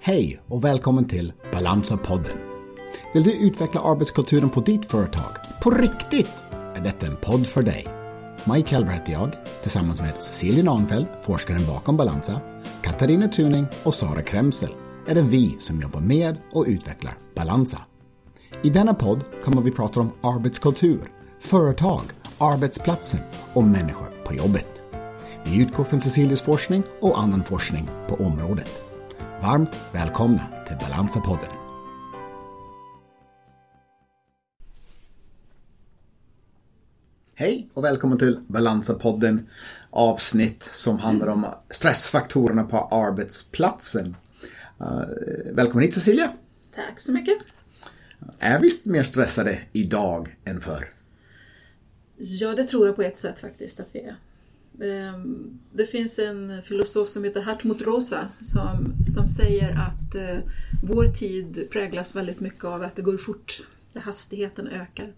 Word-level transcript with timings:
Hej 0.00 0.40
och 0.48 0.64
välkommen 0.64 1.04
till 1.04 1.32
Balansa-podden. 1.52 2.36
Vill 3.14 3.22
du 3.22 3.32
utveckla 3.32 3.80
arbetskulturen 3.80 4.50
på 4.50 4.60
ditt 4.60 4.84
företag? 4.84 5.32
På 5.62 5.70
riktigt? 5.70 6.30
Är 6.74 6.80
detta 6.80 7.06
en 7.06 7.16
podd 7.16 7.46
för 7.46 7.62
dig. 7.62 7.86
Mike 8.54 8.74
Helber 8.74 8.92
heter 8.92 9.12
jag, 9.12 9.32
tillsammans 9.62 10.02
med 10.02 10.22
Cecilia 10.22 10.64
Nahnfeldt, 10.64 11.10
forskaren 11.22 11.66
bakom 11.66 11.96
Balansa, 11.96 12.40
Katarina 12.82 13.28
Tuning 13.28 13.66
och 13.82 13.94
Sara 13.94 14.22
Kremsel 14.22 14.70
är 15.06 15.14
det 15.14 15.22
vi 15.22 15.56
som 15.58 15.80
jobbar 15.80 16.00
med 16.00 16.36
och 16.52 16.64
utvecklar 16.68 17.18
Balansa. 17.34 17.78
I 18.62 18.70
denna 18.70 18.94
podd 18.94 19.24
kommer 19.44 19.62
vi 19.62 19.70
prata 19.70 20.00
om 20.00 20.10
arbetskultur, 20.22 21.00
företag, 21.40 22.02
arbetsplatsen 22.38 23.20
och 23.54 23.64
människor 23.64 24.24
på 24.24 24.34
jobbet. 24.34 24.82
Vi 25.44 25.62
utgår 25.62 25.84
från 25.84 26.00
Cecilias 26.00 26.42
forskning 26.42 26.82
och 27.00 27.18
annan 27.18 27.44
forskning 27.44 27.88
på 28.08 28.14
området. 28.14 28.87
Varmt 29.42 29.76
välkomna 29.92 30.64
till 30.66 30.76
Balansa-podden. 30.76 31.48
Hej 37.34 37.68
och 37.74 37.84
välkommen 37.84 38.18
till 38.18 38.40
Balansa-podden 38.48 39.48
avsnitt 39.90 40.70
som 40.72 40.98
handlar 40.98 41.26
om 41.26 41.46
stressfaktorerna 41.70 42.64
på 42.64 42.78
arbetsplatsen. 42.78 44.16
Uh, 44.80 45.02
välkommen 45.52 45.84
hit 45.84 45.94
Cecilia! 45.94 46.32
Tack 46.74 47.00
så 47.00 47.12
mycket! 47.12 47.38
Är 48.38 48.60
vi 48.60 48.68
mer 48.84 49.02
stressade 49.02 49.60
idag 49.72 50.36
än 50.44 50.60
förr? 50.60 50.92
Ja, 52.16 52.54
det 52.54 52.64
tror 52.64 52.86
jag 52.86 52.96
på 52.96 53.02
ett 53.02 53.18
sätt 53.18 53.38
faktiskt 53.38 53.80
att 53.80 53.94
vi 53.94 54.00
är. 54.00 54.16
Ehm, 54.82 55.58
det 55.72 55.86
finns 55.86 56.18
en 56.18 56.62
filosof 56.62 57.08
som 57.08 57.24
heter 57.24 57.42
Hartmut 57.42 57.82
Rosa 57.82 58.28
som, 58.40 58.94
som 59.04 59.28
säger 59.28 59.70
att 59.70 60.14
eh, 60.14 60.38
vår 60.82 61.06
tid 61.06 61.68
präglas 61.70 62.16
väldigt 62.16 62.40
mycket 62.40 62.64
av 62.64 62.82
att 62.82 62.96
det 62.96 63.02
går 63.02 63.16
fort. 63.16 63.66
Hastigheten 63.94 64.68
ökar. 64.68 65.12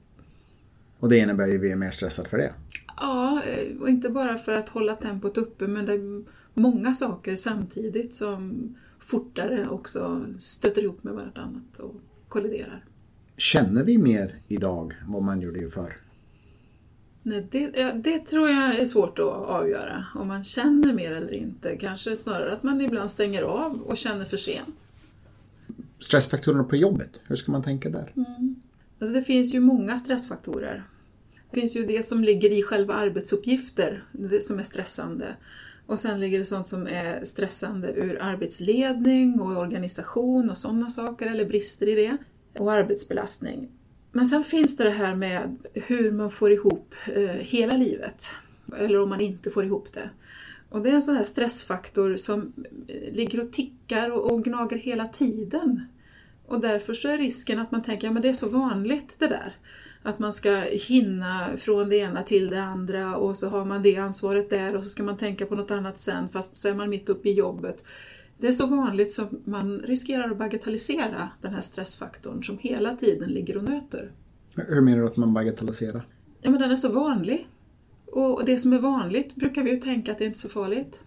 Och 0.99 1.09
det 1.09 1.19
innebär 1.19 1.47
ju 1.47 1.57
att 1.57 1.63
vi 1.63 1.73
är 1.73 1.77
mer 1.77 1.91
stressade 1.91 2.29
för 2.29 2.39
det? 2.39 2.55
Ja, 2.97 3.43
eh, 3.43 3.81
och 3.81 3.89
inte 3.89 4.11
bara 4.11 4.39
för 4.39 4.53
att 4.53 4.69
hålla 4.69 4.97
tempot 4.97 5.37
uppe 5.37 5.67
men 5.67 5.87
det 5.87 5.93
är 5.93 6.25
många 6.55 6.95
saker 6.95 7.37
samtidigt 7.37 8.15
som 8.15 8.75
fortare 8.99 9.69
också 9.69 10.27
stöter 10.39 10.83
ihop 10.83 11.05
med 11.05 11.15
varandra 11.15 11.61
och 11.77 12.01
kolliderar. 12.29 12.85
Känner 13.37 13.85
vi 13.85 13.99
mer 13.99 14.35
idag 14.49 14.97
än 15.01 15.13
vad 15.13 15.23
man 15.23 15.41
gjorde 15.41 15.59
ju 15.59 15.71
förr? 15.71 15.97
Nej, 17.23 17.47
det, 17.51 17.93
det, 17.93 18.19
tror 18.19 18.49
jag 18.49 18.79
är 18.79 18.85
svårt 18.85 19.19
att 19.19 19.27
avgöra, 19.27 20.07
om 20.15 20.29
man 20.29 20.45
känner 20.45 20.93
mer 20.93 21.13
eller 21.13 21.35
inte. 21.35 21.77
Kanske 21.77 22.17
snarare 22.17 22.53
att 22.53 22.63
man 22.63 22.81
ibland 22.81 23.11
stänger 23.11 23.43
av 23.43 23.81
och 23.83 23.97
känner 23.97 24.25
för 24.25 24.37
sent. 24.37 24.75
Stressfaktorerna 25.99 26.65
på 26.65 26.77
jobbet, 26.77 27.21
hur 27.25 27.37
ska 27.37 27.53
man 27.53 27.63
tänka 27.63 27.91
där? 27.91 28.13
Mm. 28.17 28.63
Alltså 29.01 29.15
det 29.15 29.23
finns 29.23 29.55
ju 29.55 29.61
många 29.61 29.97
stressfaktorer. 29.97 30.85
Det 31.51 31.61
finns 31.61 31.77
ju 31.77 31.87
det 31.87 32.07
som 32.07 32.25
ligger 32.25 32.53
i 32.53 32.63
själva 32.63 32.95
arbetsuppgifter, 32.95 34.05
det 34.13 34.43
som 34.43 34.59
är 34.59 34.63
stressande. 34.63 35.37
Och 35.87 35.99
sen 35.99 36.21
ligger 36.21 36.39
det 36.39 36.45
sånt 36.45 36.69
som 36.69 36.87
är 36.87 37.25
stressande 37.25 37.93
ur 37.93 38.23
arbetsledning 38.23 39.41
och 39.41 39.57
organisation 39.57 40.51
och 40.51 40.59
sådana 40.59 40.91
saker, 40.91 41.27
eller 41.27 41.45
brister 41.45 41.89
i 41.89 41.95
det. 41.95 42.17
Och 42.61 42.73
arbetsbelastning. 42.73 43.69
Men 44.13 44.27
sen 44.27 44.45
finns 44.45 44.77
det 44.77 44.85
det 44.85 44.91
här 44.91 45.15
med 45.15 45.59
hur 45.75 46.13
man 46.13 46.31
får 46.31 46.53
ihop 46.53 46.95
eh, 47.07 47.23
hela 47.25 47.77
livet. 47.77 48.35
Eller 48.79 49.03
om 49.03 49.09
man 49.09 49.21
inte 49.21 49.51
får 49.51 49.65
ihop 49.65 49.93
det. 49.93 50.11
Och 50.69 50.83
det 50.83 50.91
är 50.91 50.95
en 50.95 51.03
sån 51.03 51.17
här 51.17 51.25
stressfaktor 51.25 52.17
som 52.17 52.53
eh, 52.89 53.13
ligger 53.13 53.41
och 53.41 53.53
tickar 53.53 54.11
och, 54.11 54.33
och 54.33 54.45
gnager 54.45 54.77
hela 54.77 55.09
tiden. 55.09 55.87
Och 56.47 56.61
därför 56.61 56.95
så 56.95 57.09
är 57.09 57.19
risken 57.19 57.59
att 57.59 57.71
man 57.71 57.83
tänker, 57.83 58.07
ja 58.07 58.13
men 58.13 58.23
det 58.23 58.29
är 58.29 58.33
så 58.33 58.49
vanligt 58.49 59.15
det 59.19 59.27
där. 59.27 59.57
Att 60.03 60.19
man 60.19 60.33
ska 60.33 60.57
hinna 60.61 61.51
från 61.57 61.89
det 61.89 61.97
ena 61.97 62.23
till 62.23 62.51
det 62.51 62.63
andra 62.63 63.17
och 63.17 63.37
så 63.37 63.49
har 63.49 63.65
man 63.65 63.83
det 63.83 63.97
ansvaret 63.97 64.51
där 64.51 64.77
och 64.77 64.85
så 64.85 64.91
ska 64.91 65.03
man 65.03 65.17
tänka 65.17 65.47
på 65.47 65.55
något 65.55 65.71
annat 65.71 65.99
sen 65.99 66.29
fast 66.29 66.57
så 66.57 66.69
är 66.69 66.75
man 66.75 66.91
mitt 66.91 67.09
uppe 67.09 67.29
i 67.29 67.33
jobbet. 67.33 67.85
Det 68.41 68.49
är 68.49 68.53
så 68.53 68.67
vanligt 68.67 69.13
så 69.13 69.29
man 69.45 69.79
riskerar 69.79 70.31
att 70.31 70.39
bagatellisera 70.39 71.31
den 71.43 71.55
här 71.55 71.61
stressfaktorn 71.61 72.43
som 72.43 72.59
hela 72.59 72.97
tiden 72.97 73.31
ligger 73.31 73.57
och 73.57 73.65
nöter. 73.65 74.13
Hur 74.55 74.81
menar 74.81 74.99
du 74.99 75.07
att 75.07 75.17
man 75.17 75.35
bagatelliserar? 75.35 76.09
Ja, 76.41 76.51
men 76.51 76.61
den 76.61 76.71
är 76.71 76.77
så 76.77 76.93
vanlig. 76.93 77.49
Och 78.07 78.45
det 78.47 78.59
som 78.59 78.73
är 78.73 78.79
vanligt 78.79 79.35
brukar 79.35 79.65
vi 79.65 79.71
ju 79.71 79.81
tänka 79.81 80.13
att 80.13 80.19
det 80.19 80.25
är 80.25 80.27
inte 80.27 80.37
är 80.37 80.41
så 80.41 80.49
farligt. 80.49 81.05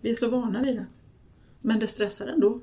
Vi 0.00 0.10
är 0.10 0.14
så 0.14 0.30
vana 0.30 0.62
vid 0.62 0.76
det. 0.76 0.86
Men 1.60 1.78
det 1.78 1.86
stressar 1.86 2.26
ändå. 2.26 2.60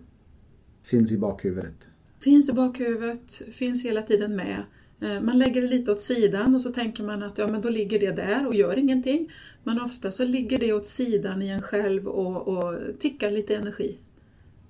Finns 0.84 1.12
i 1.12 1.18
bakhuvudet? 1.18 1.88
Finns 2.20 2.50
i 2.50 2.54
bakhuvudet, 2.54 3.42
finns 3.52 3.86
hela 3.86 4.02
tiden 4.02 4.36
med. 4.36 4.64
Eh, 5.02 5.22
man 5.22 5.38
lägger 5.38 5.62
det 5.62 5.68
lite 5.68 5.92
åt 5.92 6.02
sidan 6.02 6.56
och 6.56 6.62
så 6.62 6.72
tänker 6.72 7.04
man 7.04 7.24
att 7.24 7.38
ja, 7.38 7.48
men 7.48 7.62
då 7.62 7.70
ligger 7.70 8.00
det 8.00 8.12
där 8.12 8.48
och 8.48 8.56
gör 8.56 8.78
ingenting. 8.78 9.32
Men 9.64 9.82
ofta 9.82 10.12
så 10.12 10.26
ligger 10.26 10.60
det 10.60 10.74
åt 10.74 10.88
sidan 10.88 11.42
i 11.42 11.50
en 11.50 11.62
själv 11.62 12.08
och, 12.08 12.48
och 12.48 12.76
tickar 13.00 13.32
lite 13.32 13.56
energi. 13.56 13.98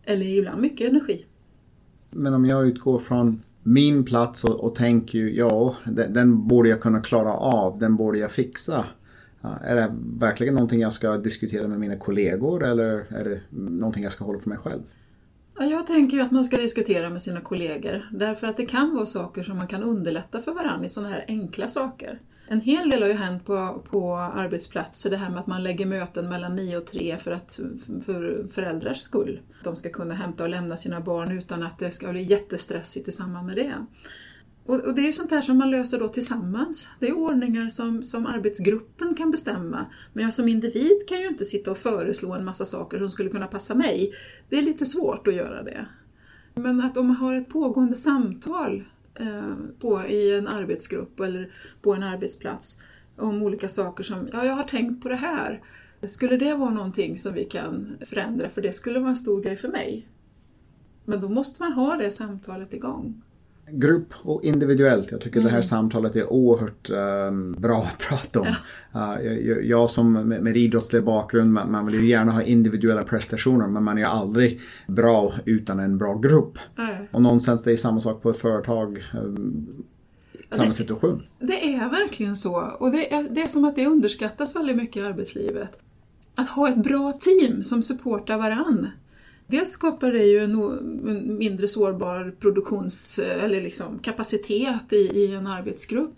Eller 0.03 0.25
ibland 0.25 0.61
mycket 0.61 0.89
energi. 0.89 1.25
Men 2.11 2.33
om 2.33 2.45
jag 2.45 2.67
utgår 2.67 2.99
från 2.99 3.41
min 3.63 4.05
plats 4.05 4.43
och, 4.43 4.63
och 4.63 4.75
tänker 4.75 5.19
ja, 5.19 5.75
den, 5.85 6.13
den, 6.13 6.47
borde 6.47 6.69
jag 6.69 6.81
kunna 6.81 7.01
klara 7.01 7.33
av, 7.33 7.79
den 7.79 7.95
borde 7.95 8.19
jag 8.19 8.31
fixa. 8.31 8.85
Är 9.61 9.75
det 9.75 9.95
verkligen 10.19 10.53
någonting 10.53 10.79
jag 10.79 10.94
ska 10.94 11.17
diskutera 11.17 11.67
med 11.67 11.79
mina 11.79 11.97
kollegor 11.97 12.65
eller 12.65 13.05
är 13.09 13.23
det 13.23 13.39
någonting 13.49 14.03
jag 14.03 14.11
ska 14.11 14.25
hålla 14.25 14.39
för 14.39 14.49
mig 14.49 14.57
själv? 14.57 14.81
Jag 15.59 15.88
tänker 15.88 16.18
ju 16.18 16.23
att 16.23 16.31
man 16.31 16.45
ska 16.45 16.57
diskutera 16.57 17.09
med 17.09 17.22
sina 17.22 17.41
kollegor 17.41 18.07
därför 18.12 18.47
att 18.47 18.57
det 18.57 18.66
kan 18.66 18.95
vara 18.95 19.06
saker 19.06 19.44
som 19.44 19.57
man 19.57 19.68
kan 19.68 19.84
underlätta 19.84 20.41
för 20.41 20.51
varandra 20.51 20.85
i 20.85 20.90
sådana 20.90 21.13
här 21.13 21.25
enkla 21.28 21.68
saker. 21.68 22.19
En 22.50 22.62
hel 22.62 22.90
del 22.90 23.01
har 23.01 23.09
ju 23.09 23.16
hänt 23.16 23.45
på, 23.45 23.84
på 23.90 24.16
arbetsplatser, 24.16 25.09
det 25.09 25.18
här 25.18 25.29
med 25.29 25.40
att 25.40 25.47
man 25.47 25.63
lägger 25.63 25.85
möten 25.85 26.29
mellan 26.29 26.56
9 26.56 26.78
och 26.78 26.85
3 26.85 27.18
för, 27.18 27.31
att, 27.31 27.59
för 28.06 28.47
föräldrars 28.51 28.97
skull. 28.97 29.40
De 29.63 29.75
ska 29.75 29.90
kunna 29.90 30.13
hämta 30.13 30.44
och 30.44 30.50
lämna 30.50 30.78
sina 30.78 31.01
barn 31.01 31.38
utan 31.38 31.63
att 31.63 31.79
det 31.79 31.91
ska 31.91 32.12
bli 32.12 32.24
jättestressigt 32.24 33.07
i 33.07 33.12
samband 33.12 33.47
med 33.47 33.56
det. 33.56 33.74
Och, 34.67 34.79
och, 34.79 34.95
det 34.95 35.01
är 35.01 35.05
ju 35.05 35.13
sånt 35.13 35.31
här 35.31 35.41
som 35.41 35.57
man 35.57 35.72
löser 35.72 36.00
då 36.00 36.07
tillsammans. 36.07 36.89
Det 37.00 37.07
är 37.07 37.17
ordningar 37.17 37.69
som, 37.69 38.03
som 38.03 38.25
arbetsgruppen 38.25 39.16
kan 39.16 39.31
bestämma. 39.31 39.85
Men 40.13 40.23
jag 40.23 40.33
som 40.33 40.47
individ 40.47 41.07
kan 41.07 41.19
ju 41.19 41.28
inte 41.28 41.45
sitta 41.45 41.72
och 41.72 41.78
föreslå 41.78 42.33
en 42.33 42.45
massa 42.45 42.66
saker 42.66 43.00
som 43.00 43.09
skulle 43.09 43.29
kunna 43.29 43.47
passa 43.47 43.75
mig. 43.75 44.13
Det 44.50 44.57
är 44.57 44.61
lite 44.61 44.85
svårt 44.85 45.27
att 45.27 45.33
göra 45.33 45.63
det. 45.63 45.85
Men 46.56 46.81
att 46.81 46.97
om 46.97 47.07
man 47.07 47.16
har 47.16 47.35
ett 47.35 47.50
pågående 47.50 47.95
samtal 47.95 48.83
eh, 49.16 49.53
på, 49.79 50.03
i 50.07 50.33
en 50.33 50.47
arbetsgrupp 50.47 51.19
eller 51.19 51.53
på 51.81 51.94
en 51.94 52.03
arbetsplats 52.03 52.81
om 53.16 53.44
olika 53.44 53.69
saker 53.69 54.03
som, 54.03 54.29
ja 54.33 54.45
jag 54.45 54.53
har 54.53 54.63
tänkt 54.63 55.03
på 55.03 55.09
det 55.09 55.16
här. 55.16 55.61
Skulle 56.03 56.38
det 56.38 56.53
vara 56.53 56.69
någonting 56.69 57.17
som 57.17 57.33
vi 57.33 57.45
kan 57.45 57.97
förändra? 58.06 58.50
För 58.50 58.61
det 58.61 58.72
skulle 58.72 59.00
vara 59.00 59.09
en 59.09 59.16
stor 59.16 59.41
grej 59.41 59.56
för 59.56 59.67
mig. 59.67 60.07
Men 61.06 61.22
då 61.22 61.29
måste 61.29 61.63
man 61.63 61.73
ha 61.73 61.95
det 61.95 62.11
samtalet 62.11 62.73
igång 62.73 63.22
grupp 63.72 64.13
och 64.22 64.44
individuellt. 64.44 65.11
Jag 65.11 65.22
tycker 65.22 65.38
mm. 65.38 65.45
det 65.45 65.50
här 65.50 65.57
mm. 65.57 65.63
samtalet 65.63 66.16
är 66.16 66.33
oerhört 66.33 66.89
um, 66.89 67.51
bra 67.51 67.78
att 67.78 67.97
prata 68.09 68.39
om. 68.41 68.55
Ja. 68.94 69.17
Uh, 69.17 69.47
jag, 69.47 69.66
jag, 69.66 69.89
som 69.89 70.13
med, 70.13 70.44
med 70.44 70.57
idrottslig 70.57 71.03
bakgrund, 71.03 71.53
man, 71.53 71.72
man, 71.72 71.85
vill 71.85 71.95
ju 71.95 72.07
gärna 72.07 72.31
ha 72.31 72.41
individuella 72.41 73.03
prestationer 73.03 73.67
men 73.67 73.83
man 73.83 73.97
är 73.97 74.06
aldrig 74.06 74.61
bra 74.88 75.33
utan 75.45 75.79
en 75.79 75.97
bra 75.97 76.17
grupp. 76.17 76.57
Mm. 76.77 77.06
Och 77.11 77.22
någonstans 77.22 77.63
det 77.63 77.72
är 77.72 77.77
samma 77.77 78.01
sak 78.01 78.22
på 78.22 78.29
ett 78.29 78.38
företag. 78.38 79.03
Um, 79.23 79.67
samma 80.50 80.72
situation. 80.72 81.23
Det 81.39 81.73
är 81.73 81.89
verkligen 81.89 82.35
så. 82.35 82.56
Och 82.79 82.91
det 82.91 83.13
är, 83.13 83.23
det 83.29 83.41
är 83.41 83.47
som 83.47 83.66
att 83.66 83.75
det 83.75 83.88
underskattas 83.88 84.56
väldigt 84.56 84.77
mycket 84.77 84.97
i 84.97 85.01
arbetslivet. 85.01 85.79
Att 86.35 86.50
ha 86.50 86.69
ett 86.69 86.83
bra 86.83 87.19
team 87.19 87.63
som 87.63 87.83
supportar 87.83 88.38
varann. 88.38 88.88
Dels 89.47 89.69
skapar 89.69 90.11
det 90.11 90.23
ju 90.23 90.39
en 90.39 91.38
mindre 91.38 91.67
sårbar 91.67 92.35
produktions 92.39 93.19
eh, 93.19 93.44
eller 93.44 93.61
liksom 93.61 93.99
kapacitet 93.99 94.94
i, 94.94 94.95
i 94.95 95.33
en 95.33 95.47
arbetsgrupp. 95.47 96.15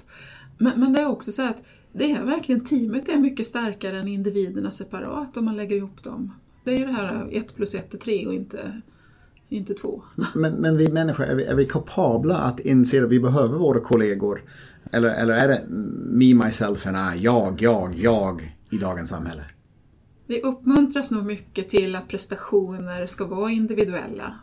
Men, 0.57 0.79
men, 0.79 0.93
det 0.93 1.01
är 1.01 1.09
också 1.09 1.31
så 1.31 1.47
att 1.47 1.63
det 1.93 2.11
är 2.11 2.23
verkligen 2.23 2.63
teamet 2.63 3.09
är 3.09 3.17
mycket 3.17 3.45
starkare 3.45 3.99
än 3.99 4.07
individerna 4.07 4.71
separat 4.71 5.37
om 5.37 5.45
man 5.45 5.57
lägger 5.57 5.75
ihop 5.75 6.03
dem. 6.03 6.33
Det 6.63 6.73
är 6.73 6.77
ju 6.77 6.85
det 6.85 6.91
här 6.91 7.29
ett 7.31 7.55
plus 7.55 7.75
ett 7.75 7.93
är 7.93 7.97
tre 7.97 8.27
och 8.27 8.33
inte, 8.33 8.81
inte 9.49 9.73
två. 9.73 10.03
Men, 10.35 10.53
men 10.53 10.77
vi 10.77 10.87
människor, 10.87 11.25
är 11.25 11.35
vi, 11.35 11.43
är 11.43 11.55
vi 11.55 11.65
kapabla 11.65 12.37
att 12.37 12.59
inse 12.59 13.03
att 13.03 13.09
vi 13.09 13.19
behöver 13.19 13.57
våra 13.57 13.79
kollegor? 13.79 14.43
Eller, 14.91 15.09
eller 15.09 15.33
är 15.33 15.47
det 15.47 15.61
me, 15.69 16.45
myself 16.45 16.87
and 16.87 17.15
I, 17.15 17.23
jag, 17.23 17.61
jag, 17.61 17.95
jag 17.95 18.57
i 18.69 18.77
dagens 18.77 19.09
samhälle? 19.09 19.43
Vi 20.29 20.41
uppmuntras 20.41 21.11
nog 21.11 21.25
mycket 21.25 21.69
till 21.69 21.95
att 21.95 22.07
prestationer 22.07 23.05
ska 23.05 23.25
vara 23.25 23.51
individuella. 23.51 24.39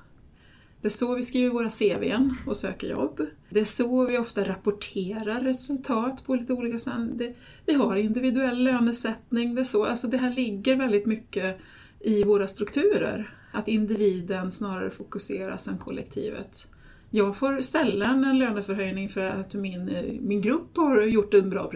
Det 0.81 0.89
är 0.89 0.91
så 0.91 1.15
vi 1.15 1.23
skriver 1.23 1.51
våra 1.51 1.71
CVn 1.71 2.35
och 2.47 2.57
söker 2.57 2.89
jobb. 2.89 3.27
Det 3.51 3.61
är 3.61 3.65
så 3.65 4.05
vi 4.07 4.19
ofta 4.19 4.49
rapporterar 4.49 5.41
resultat 5.41 6.25
på 6.27 6.35
lite 6.35 6.53
olika 6.53 6.79
sätt. 6.79 7.35
Vi 7.67 7.75
har 7.75 7.97
individuell 7.97 8.65
lönesättning, 8.65 9.55
det 9.55 9.61
är 9.61 9.65
så. 9.65 9.85
Alltså 9.85 10.07
det 10.07 10.17
här 10.17 10.35
ligger 10.35 10.77
väldigt 10.77 11.07
mycket 11.07 11.59
i 12.01 12.23
våra 12.23 12.49
strukturer. 12.49 13.35
Att 13.53 13.69
individen 13.69 14.51
snarare 14.51 14.91
fokuseras 14.91 15.69
än 15.69 15.79
kollektivet. 15.79 16.69
Jag 17.11 17.37
får 17.37 17.61
sällan 17.61 18.25
en 18.25 18.39
löneförhöjning 18.39 19.09
för 19.09 19.29
att 19.31 19.55
min, 19.55 19.91
min 20.21 20.41
grupp 20.41 20.77
har 20.77 21.03
gjort 21.03 21.35
en 21.35 21.51
bra 21.51 21.73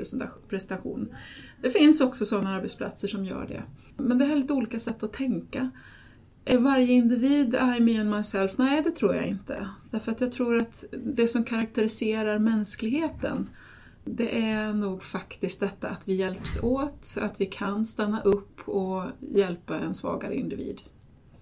prestation. 0.48 1.14
Det 1.62 1.70
finns 1.70 2.00
också 2.00 2.24
sådana 2.24 2.56
arbetsplatser 2.56 3.08
som 3.08 3.24
gör 3.24 3.46
det. 3.48 3.62
Men 4.02 4.18
det 4.18 4.24
är 4.24 4.36
lite 4.36 4.52
olika 4.52 4.78
sätt 4.78 5.02
att 5.02 5.12
tänka. 5.12 5.70
Är 6.44 6.58
varje 6.58 6.92
individ 6.92 7.54
I, 7.54 7.80
me 7.80 8.00
and 8.00 8.10
myself? 8.10 8.58
Nej, 8.58 8.82
det 8.82 8.90
tror 8.90 9.14
jag 9.14 9.26
inte. 9.26 9.68
Därför 9.90 10.12
att 10.12 10.20
jag 10.20 10.32
tror 10.32 10.56
att 10.56 10.84
det 11.04 11.28
som 11.28 11.44
karaktäriserar 11.44 12.38
mänskligheten 12.38 13.48
det 14.04 14.42
är 14.42 14.72
nog 14.72 15.02
faktiskt 15.02 15.60
detta 15.60 15.88
att 15.88 16.08
vi 16.08 16.14
hjälps 16.14 16.62
åt, 16.62 17.16
att 17.20 17.40
vi 17.40 17.46
kan 17.46 17.86
stanna 17.86 18.20
upp 18.20 18.68
och 18.68 19.04
hjälpa 19.34 19.78
en 19.78 19.94
svagare 19.94 20.34
individ. 20.34 20.80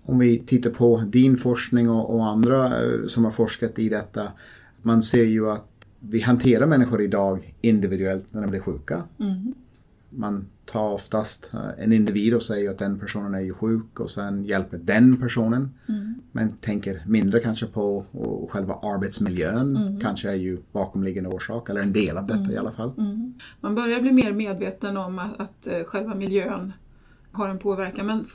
Om 0.03 0.19
vi 0.19 0.39
tittar 0.39 0.71
på 0.71 1.05
din 1.07 1.37
forskning 1.37 1.91
och, 1.91 2.15
och 2.15 2.27
andra 2.27 2.67
eh, 2.67 3.07
som 3.07 3.25
har 3.25 3.33
forskat 3.33 3.79
i 3.79 3.89
detta. 3.89 4.33
Man 4.83 5.03
ser 5.03 5.25
ju 5.25 5.51
att 5.51 5.87
vi 6.01 6.21
hanterar 6.21 6.67
människor 6.67 7.03
idag 7.03 7.55
individuellt 7.61 8.27
när 8.31 8.41
de 8.41 8.51
blir 8.51 8.61
sjuka. 8.61 9.03
Mm 9.21 9.55
man 10.11 10.47
tar 10.65 10.91
oftast 10.91 11.51
eh, 11.53 11.85
en 11.85 11.93
individ 11.93 12.35
och 12.35 12.43
säger 12.43 12.71
att 12.71 12.79
den 12.79 12.99
personen 12.99 13.35
är 13.35 13.41
ju 13.41 13.55
sjuk 13.55 14.01
och 14.01 14.11
sen 14.11 14.45
hjälper 14.45 14.79
den 14.79 15.17
personen. 15.17 15.71
Mm. 15.89 16.15
Men 16.33 16.53
tänker 16.53 17.03
mindre 17.07 17.41
kanske 17.41 17.67
på 17.67 18.05
själva 18.51 18.75
arbetsmiljön, 18.75 19.77
mm. 19.77 20.01
kanske 20.01 20.31
är 20.31 20.35
ju 20.35 20.59
bakomliggande 20.73 21.31
orsak 21.31 21.71
eller 21.71 21.81
en 21.81 21.93
del 21.93 22.17
av 22.17 22.27
detta 22.27 22.39
mm. 22.39 22.51
i 22.51 22.57
alla 22.57 22.73
fall. 22.73 22.93
Mm. 22.99 23.35
Man 23.61 23.75
börjar 23.75 24.01
bli 24.01 24.13
mer 24.13 24.33
medveten 24.33 24.97
om 24.97 25.19
att, 25.19 25.41
att 25.41 25.69
eh, 25.69 25.85
själva 25.85 26.15
miljön 26.15 26.73
har 27.33 27.49
en 27.49 27.59
påverkan. 27.59 28.07
Men 28.07 28.27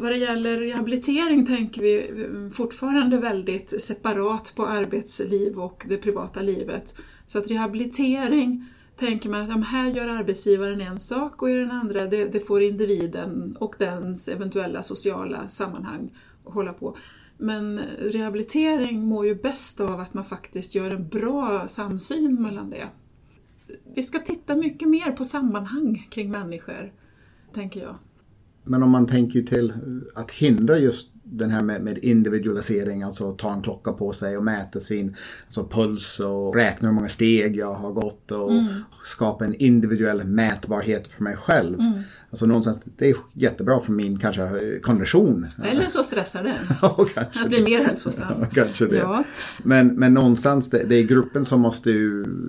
vad 0.00 0.12
det 0.12 0.16
gäller 0.16 0.58
rehabilitering 0.58 1.46
tänker 1.46 1.82
vi 1.82 1.98
eh, 1.98 2.52
fortfarande 2.52 3.18
väldigt 3.18 3.82
separat 3.82 4.52
på 4.56 4.66
arbetsliv 4.66 5.58
och 5.58 5.86
det 5.88 5.96
privata 5.96 6.42
livet. 6.42 6.96
Så 7.26 7.38
att 7.38 7.50
rehabilitering 7.50 8.66
tänker 9.00 9.28
man 9.28 9.50
att 9.50 9.66
här 9.66 9.90
gör 9.90 10.08
arbetsgivaren 10.08 10.80
en 10.80 10.98
sak 10.98 11.42
och 11.42 11.50
i 11.50 11.54
den 11.54 11.70
andra 11.70 12.06
det, 12.06 12.24
det 12.24 12.40
får 12.40 12.62
individen 12.62 13.56
och 13.60 13.74
dens 13.78 14.28
eventuella 14.28 14.82
sociala 14.82 15.48
sammanhang 15.48 16.10
hålla 16.44 16.72
på. 16.72 16.96
Men 17.38 17.80
rehabilitering 18.00 19.04
mår 19.04 19.26
ju 19.26 19.34
bäst 19.34 19.80
av 19.80 20.00
att 20.00 20.14
man 20.14 20.24
faktiskt 20.24 20.74
gör 20.74 20.90
en 20.90 21.08
bra 21.08 21.68
samsyn 21.68 22.42
mellan 22.42 22.70
det. 22.70 22.88
Vi 23.94 24.02
ska 24.02 24.18
titta 24.18 24.56
mycket 24.56 24.88
mer 24.88 25.12
på 25.12 25.24
sammanhang 25.24 26.06
kring 26.10 26.30
människor, 26.30 26.92
tänker 27.54 27.80
jag. 27.80 27.94
Men 28.64 28.82
om 28.82 28.90
man 28.90 29.06
tänker 29.06 29.42
till 29.42 29.72
att 30.14 30.30
hindra 30.30 30.78
just 30.78 31.10
den 31.30 31.50
här 31.50 31.62
med, 31.62 31.82
med, 31.82 31.98
individualisering, 31.98 33.02
alltså 33.02 33.32
ta 33.32 33.52
en 33.52 33.62
klocka 33.62 33.92
på 33.92 34.12
sig 34.12 34.36
och 34.36 34.44
mäta 34.44 34.80
sin 34.80 35.16
alltså 35.46 35.64
puls 35.64 36.20
och 36.20 36.54
räkna 36.54 36.88
hur 36.88 36.94
många 36.94 37.08
steg 37.08 37.56
jag 37.56 37.74
har 37.74 37.92
gått 37.92 38.30
och 38.30 38.52
mm. 38.52 38.66
skapa 39.04 39.44
en 39.44 39.54
individuell 39.54 40.24
mätbarhet 40.24 41.06
för 41.06 41.22
mig 41.22 41.36
själv. 41.36 41.80
Mm. 41.80 42.02
Alltså 42.30 42.46
någonstans, 42.46 42.82
det 42.96 43.10
är 43.10 43.16
jättebra 43.32 43.80
för 43.80 43.92
min 43.92 44.18
kanske 44.18 44.78
kondition. 44.82 45.46
Eller 45.64 45.88
så 45.88 46.04
stressar 46.04 46.42
det. 46.42 46.54
ja, 46.82 47.06
kanske 47.14 47.40
Jag 47.40 47.48
blir 47.48 47.64
mer 47.64 47.84
hälsosam. 47.84 48.34
Ja, 48.40 48.46
kanske 48.54 48.86
det. 48.86 48.96
Ja. 48.96 49.24
Men, 49.62 49.88
men 49.88 50.14
någonstans, 50.14 50.70
det, 50.70 50.84
det, 50.84 50.94
är 50.94 51.02
gruppen 51.02 51.44
som 51.44 51.60
måste 51.60 51.90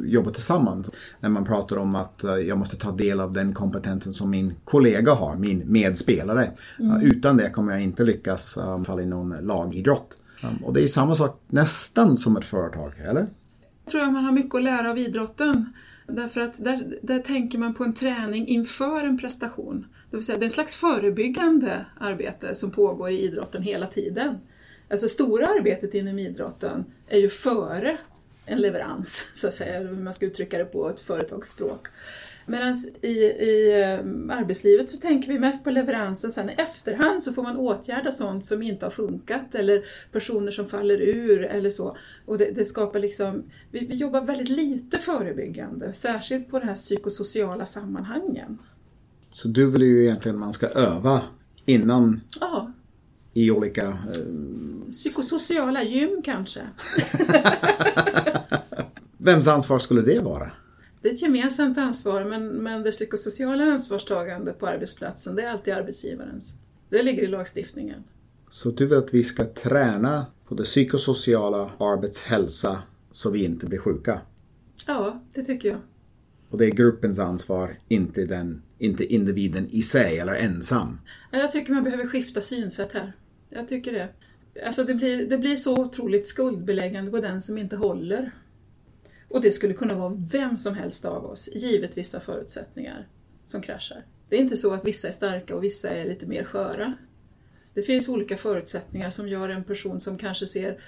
jobba 0.06 0.32
tillsammans. 0.32 0.92
När 1.20 1.30
man 1.30 1.46
pratar 1.46 1.78
om 1.78 1.96
att 1.96 2.24
eh, 2.24 2.36
jag 2.36 2.58
måste 2.58 2.76
ta 2.76 2.92
del 2.92 3.20
av 3.20 3.34
den 3.34 3.54
kompetensen 3.54 4.14
som 4.14 4.30
min 4.30 4.54
kollega 4.64 5.14
har, 5.14 5.36
min 5.36 5.64
medspelare. 5.72 6.52
Mm. 6.80 7.02
Utan 7.02 7.38
det 7.38 7.50
kommer 7.50 7.72
jag 7.72 7.82
inte 7.82 8.04
lyckas 8.04 8.58
um, 8.58 8.86
falla 8.86 9.02
i 9.02 9.06
någon 9.06 9.36
lagidrott. 9.42 10.18
Um, 10.44 10.64
och 10.64 10.74
det 10.74 10.84
är 10.84 10.88
samma 10.88 11.16
sak 11.16 11.42
nästan 11.48 12.18
som 12.18 12.38
ett 12.38 12.46
företag, 12.46 12.94
eller? 13.08 13.28
Jag 13.84 13.92
tror 13.92 14.02
att 14.02 14.14
man 14.14 14.26
har 14.26 14.32
mycket 14.32 14.56
att 14.56 14.64
lära 14.64 14.90
av 14.90 14.98
idrotten. 14.98 15.74
Därför 16.12 16.42
att 16.42 16.64
där, 16.64 17.00
där 17.02 17.20
tänker 17.20 17.58
man 17.58 17.74
på 17.74 17.84
en 17.84 17.94
träning 17.94 18.48
inför 18.48 19.04
en 19.04 19.18
prestation. 19.18 19.88
Det 20.10 20.18
vill 20.18 20.26
säga 20.26 20.38
det 20.38 20.44
är 20.44 20.48
en 20.48 20.52
slags 20.52 20.76
förebyggande 20.76 21.86
arbete 22.00 22.56
som 22.56 22.72
pågår 22.72 23.10
i 23.10 23.22
idrotten 23.22 23.64
hela 23.64 23.88
tiden. 23.88 24.38
Alltså 24.90 25.10
stora 25.10 25.48
arbetet 25.48 25.94
inom 25.94 26.20
idrotten 26.20 26.86
är 27.08 27.20
ju 27.20 27.30
före 27.30 27.98
en 28.46 28.62
leverans, 28.62 29.30
så 29.34 29.48
att 29.48 29.54
säga, 29.54 29.80
hur 29.80 29.92
man 29.92 30.14
ska 30.14 30.26
uttrycka 30.26 30.58
det 30.58 30.66
på 30.66 30.90
ett 30.90 31.00
företagsspråk. 31.00 31.88
Medan 32.52 32.76
i, 33.02 33.08
i 33.08 33.82
eh, 33.82 34.00
arbetslivet 34.38 34.90
så 34.90 34.98
tänker 34.98 35.28
vi 35.34 35.40
mest 35.40 35.64
på 35.64 35.70
leveransen, 35.70 36.32
sen 36.32 36.50
i 36.50 36.54
efterhand 36.54 37.24
så 37.24 37.34
får 37.34 37.44
man 37.44 37.58
åtgärda 37.58 38.12
sånt 38.12 38.46
som 38.46 38.62
inte 38.62 38.86
har 38.86 38.92
funkat 38.92 39.56
eller 39.56 39.86
personer 40.12 40.52
som 40.52 40.68
faller 40.68 41.02
ur 41.02 41.44
eller 41.44 41.70
så. 41.70 41.98
Och 42.26 42.38
det, 42.38 42.52
det 42.52 42.66
skapar 42.66 43.00
liksom, 43.00 43.44
vi, 43.72 43.86
vi, 43.86 43.96
jobbar 43.96 44.22
väldigt 44.22 44.50
lite 44.50 44.98
förebyggande, 44.98 45.94
särskilt 45.94 46.50
på 46.50 46.60
de 46.60 46.66
här 46.66 46.76
psykosociala 46.76 47.66
sammanhangen. 47.66 48.58
Så 49.32 49.48
du 49.48 49.72
vill 49.72 49.82
ju 49.82 50.04
egentligen 50.04 50.36
att 50.36 50.40
man 50.40 50.54
ska 50.54 50.68
öva 50.68 51.22
innan 51.66 52.22
ja. 52.40 52.72
i 53.34 53.52
olika... 53.52 53.88
Eh... 53.88 54.92
Psykosociala 54.92 55.84
gym 55.84 56.22
kanske. 56.24 56.62
Vems 59.18 59.48
ansvar 59.48 59.80
skulle 59.80 60.02
det 60.02 60.20
vara? 60.20 60.52
Det 61.02 61.10
är 61.10 61.14
ett 61.14 61.22
gemensamt 61.22 61.78
ansvar 61.78 62.24
men, 62.24 62.48
men 62.48 62.84
det 62.84 62.92
psykosociala 62.92 63.64
ansvarstagandet 63.64 64.60
på 64.60 64.68
arbetsplatsen 64.68 65.36
det 65.36 65.42
är 65.42 65.52
alltid 65.52 65.74
arbetsgivarens. 65.74 66.58
Det 66.90 67.04
ligger 67.04 67.24
i 67.24 67.28
lagstiftningen. 67.28 68.04
Så 68.50 68.72
du 68.72 68.86
vill 68.86 68.98
att 68.98 69.14
vi 69.14 69.24
ska 69.24 69.46
träna 69.46 70.26
på 70.48 70.56
det 70.56 70.64
psykosociala 70.64 71.72
arbetshälsa 71.80 72.84
så 73.12 73.30
vi 73.30 73.46
inte 73.46 73.66
blir 73.66 73.80
sjuka? 73.80 74.22
Ja, 74.88 75.22
det 75.34 75.44
tycker 75.44 75.70
jag. 75.70 75.80
Och 76.50 76.58
det 76.58 76.66
är 76.66 76.72
gruppens 76.72 77.20
ansvar, 77.20 77.80
inte, 77.88 78.26
den, 78.26 78.62
inte 78.78 79.06
individen 79.06 79.68
i 79.70 79.82
sig 79.82 80.20
eller 80.20 80.36
ensam? 80.36 81.00
Jag 81.32 81.52
tycker 81.52 81.74
man 81.74 81.84
behöver 81.84 82.08
skifta 82.08 82.42
synsätt 82.42 82.92
här. 82.94 83.14
Jag 83.50 83.68
tycker 83.68 83.94
det. 83.94 84.10
Alltså 84.66 84.84
det 84.84 84.94
blir, 84.94 85.30
det 85.30 85.38
blir 85.38 85.56
så 85.56 85.82
otroligt 85.82 86.28
skuldbeläggande 86.28 87.12
på 87.12 87.20
den 87.20 87.42
som 87.42 87.58
inte 87.58 87.76
håller. 87.76 88.32
Och 89.32 89.42
det 89.42 89.52
skulle 89.52 89.74
kunna 89.74 89.96
vara 89.96 90.14
vem 90.32 90.58
som 90.58 90.76
helst 90.76 91.06
av 91.06 91.26
oss, 91.26 91.50
givet 91.54 91.98
vissa 91.98 92.20
förutsättningar, 92.20 93.08
som 93.46 93.62
kraschar. 93.62 94.06
Det 94.30 94.36
är 94.36 94.40
inte 94.40 94.58
så 94.58 94.74
att 94.74 94.86
vissa 94.86 95.08
är 95.08 95.12
starka 95.12 95.56
och 95.56 95.64
vissa 95.64 95.90
är 95.90 96.06
lite 96.06 96.26
mer 96.26 96.44
sköra. 96.44 96.94
Det 97.74 97.82
finns 97.82 98.10
olika 98.10 98.38
förutsättningar 98.38 99.10
som 99.10 99.28
gör 99.28 99.50
en 99.50 99.64
person 99.64 100.00
som 100.00 100.18
kanske 100.18 100.48
ser 100.48 100.80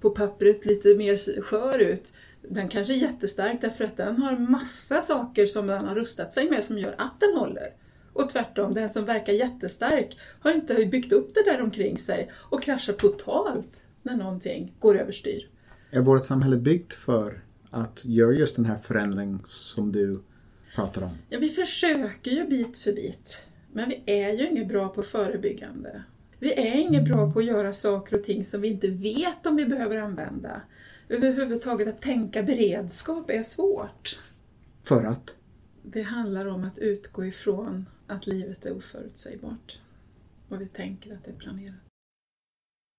på 0.00 0.10
pappret 0.10 0.66
lite 0.66 0.96
mer 0.96 1.42
skör 1.42 1.78
ut, 1.78 2.14
den 2.48 2.68
kanske 2.68 2.94
är 2.94 2.96
jättestark 2.96 3.60
därför 3.60 3.84
att 3.84 3.96
den 3.96 4.16
har 4.16 4.36
massa 4.38 5.00
saker 5.00 5.46
som 5.46 5.66
den 5.66 5.84
har 5.84 5.94
rustat 5.94 6.32
sig 6.32 6.50
med 6.50 6.64
som 6.64 6.78
gör 6.78 6.94
att 6.98 7.20
den 7.20 7.36
håller. 7.36 7.72
Och 8.12 8.30
tvärtom, 8.30 8.74
den 8.74 8.90
som 8.90 9.04
verkar 9.04 9.32
jättestark 9.32 10.18
har 10.40 10.52
inte 10.52 10.86
byggt 10.86 11.12
upp 11.12 11.34
det 11.34 11.42
där 11.42 11.62
omkring 11.62 11.98
sig 11.98 12.30
och 12.34 12.62
kraschar 12.62 12.92
totalt 12.92 13.84
när 14.02 14.16
någonting 14.16 14.74
går 14.78 14.98
överstyr. 14.98 15.48
Är 15.90 16.00
vårt 16.00 16.24
samhälle 16.24 16.56
byggt 16.56 16.92
för 16.92 17.43
att 17.74 18.04
göra 18.04 18.32
just 18.32 18.56
den 18.56 18.64
här 18.64 18.78
förändringen 18.78 19.42
som 19.46 19.92
du 19.92 20.22
pratar 20.74 21.02
om? 21.02 21.10
Ja, 21.28 21.38
vi 21.38 21.50
försöker 21.50 22.30
ju 22.30 22.46
bit 22.46 22.76
för 22.76 22.92
bit. 22.92 23.46
Men 23.72 23.88
vi 23.88 24.02
är 24.06 24.32
ju 24.32 24.48
inget 24.48 24.68
bra 24.68 24.88
på 24.88 25.02
förebyggande. 25.02 26.02
Vi 26.38 26.52
är 26.52 26.74
inget 26.74 27.04
bra 27.04 27.32
på 27.32 27.38
att 27.38 27.44
göra 27.44 27.72
saker 27.72 28.16
och 28.16 28.24
ting 28.24 28.44
som 28.44 28.60
vi 28.60 28.68
inte 28.68 28.88
vet 28.88 29.46
om 29.46 29.56
vi 29.56 29.66
behöver 29.66 29.96
använda. 29.96 30.62
Överhuvudtaget 31.08 31.88
att 31.88 32.02
tänka 32.02 32.42
beredskap 32.42 33.30
är 33.30 33.42
svårt. 33.42 34.20
För 34.82 35.04
att? 35.04 35.34
Det 35.82 36.02
handlar 36.02 36.46
om 36.46 36.64
att 36.64 36.78
utgå 36.78 37.24
ifrån 37.24 37.86
att 38.06 38.26
livet 38.26 38.66
är 38.66 38.76
oförutsägbart. 38.76 39.78
Och 40.48 40.60
vi 40.60 40.66
tänker 40.66 41.14
att 41.14 41.24
det 41.24 41.30
är 41.30 41.34
planerat. 41.34 41.74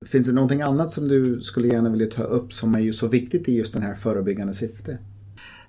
Finns 0.06 0.28
det 0.28 0.34
någonting 0.34 0.62
annat 0.62 0.92
som 0.92 1.08
du 1.08 1.42
skulle 1.42 1.68
gärna 1.68 1.90
vilja 1.90 2.08
ta 2.08 2.24
upp 2.24 2.54
som 2.54 2.76
är 2.76 2.80
ju 2.80 2.94
så 2.94 3.08
viktigt 3.08 3.48
i 3.48 3.56
just 3.56 3.74
den 3.74 3.84
här 3.84 3.96
förebyggande 3.96 4.54
syfte? 4.54 4.98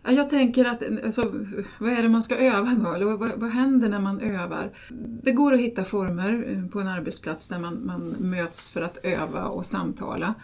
Jag 0.08 0.30
tänker 0.30 0.64
att, 0.64 0.82
alltså, 1.04 1.32
vad 1.78 1.92
är 1.92 2.02
det 2.02 2.08
man 2.08 2.22
ska 2.22 2.36
öva 2.36 2.76
då? 2.84 2.92
Eller 2.92 3.04
vad, 3.04 3.30
vad 3.36 3.50
händer 3.50 3.88
när 3.88 4.00
man 4.00 4.20
övar? 4.20 4.72
Det 5.22 5.32
går 5.32 5.52
att 5.52 5.60
hitta 5.60 5.84
former 5.84 6.52
eh, 6.52 6.70
på 6.70 6.80
en 6.80 6.88
arbetsplats 6.88 7.48
där 7.48 7.58
man, 7.58 7.86
man 7.86 8.14
möts 8.18 8.68
för 8.68 8.82
att 8.82 8.98
öva 9.02 9.44
och 9.44 9.66
samtala. 9.66 10.34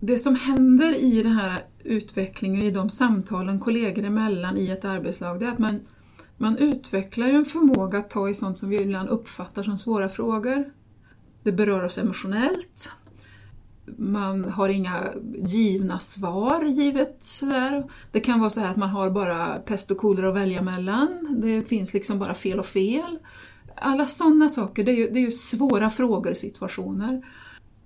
Det 0.00 0.18
som 0.18 0.34
händer 0.34 0.94
i 1.02 1.22
den 1.22 1.32
här 1.32 1.64
utvecklingen, 1.84 2.62
i 2.62 2.70
de 2.70 2.90
samtalen 2.90 3.60
kollegor 3.60 4.04
emellan 4.04 4.56
i 4.56 4.70
ett 4.70 4.84
arbetslag, 4.84 5.40
det 5.40 5.46
är 5.46 5.50
att 5.50 5.58
man, 5.58 5.80
man 6.36 6.56
utvecklar 6.56 7.28
en 7.28 7.44
förmåga 7.44 7.98
att 7.98 8.10
ta 8.10 8.28
i 8.28 8.34
sånt 8.34 8.58
som 8.58 8.68
vi 8.68 8.82
ibland 8.82 9.08
uppfattar 9.08 9.62
som 9.62 9.78
svåra 9.78 10.08
frågor. 10.08 10.72
Det 11.42 11.52
berör 11.52 11.84
oss 11.84 11.98
emotionellt, 11.98 12.92
man 13.96 14.44
har 14.44 14.68
inga 14.68 15.04
givna 15.44 15.98
svar 15.98 16.64
givet 16.64 17.16
sådär. 17.20 17.90
Det 18.12 18.20
kan 18.20 18.40
vara 18.40 18.50
så 18.50 18.60
här 18.60 18.70
att 18.70 18.76
man 18.76 18.88
har 18.88 19.10
bara 19.10 19.54
pest 19.54 19.90
och 19.90 19.96
kolera 19.96 20.28
att 20.28 20.34
välja 20.34 20.62
mellan. 20.62 21.36
Det 21.42 21.62
finns 21.62 21.94
liksom 21.94 22.18
bara 22.18 22.34
fel 22.34 22.58
och 22.58 22.66
fel. 22.66 23.18
Alla 23.74 24.06
sådana 24.06 24.48
saker, 24.48 24.84
det 24.84 24.90
är, 24.90 24.96
ju, 24.96 25.10
det 25.10 25.18
är 25.18 25.24
ju 25.24 25.30
svåra 25.30 25.90
frågor, 25.90 26.30
och 26.30 26.36
situationer. 26.36 27.22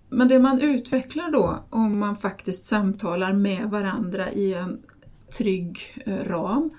Men 0.09 0.29
det 0.29 0.39
man 0.39 0.61
utvecklar 0.61 1.31
då, 1.31 1.65
om 1.71 1.99
man 1.99 2.17
faktiskt 2.17 2.65
samtalar 2.65 3.33
med 3.33 3.71
varandra 3.71 4.31
i 4.31 4.55
en 4.55 4.83
trygg 5.39 6.03
eh, 6.07 6.25
ram, 6.25 6.71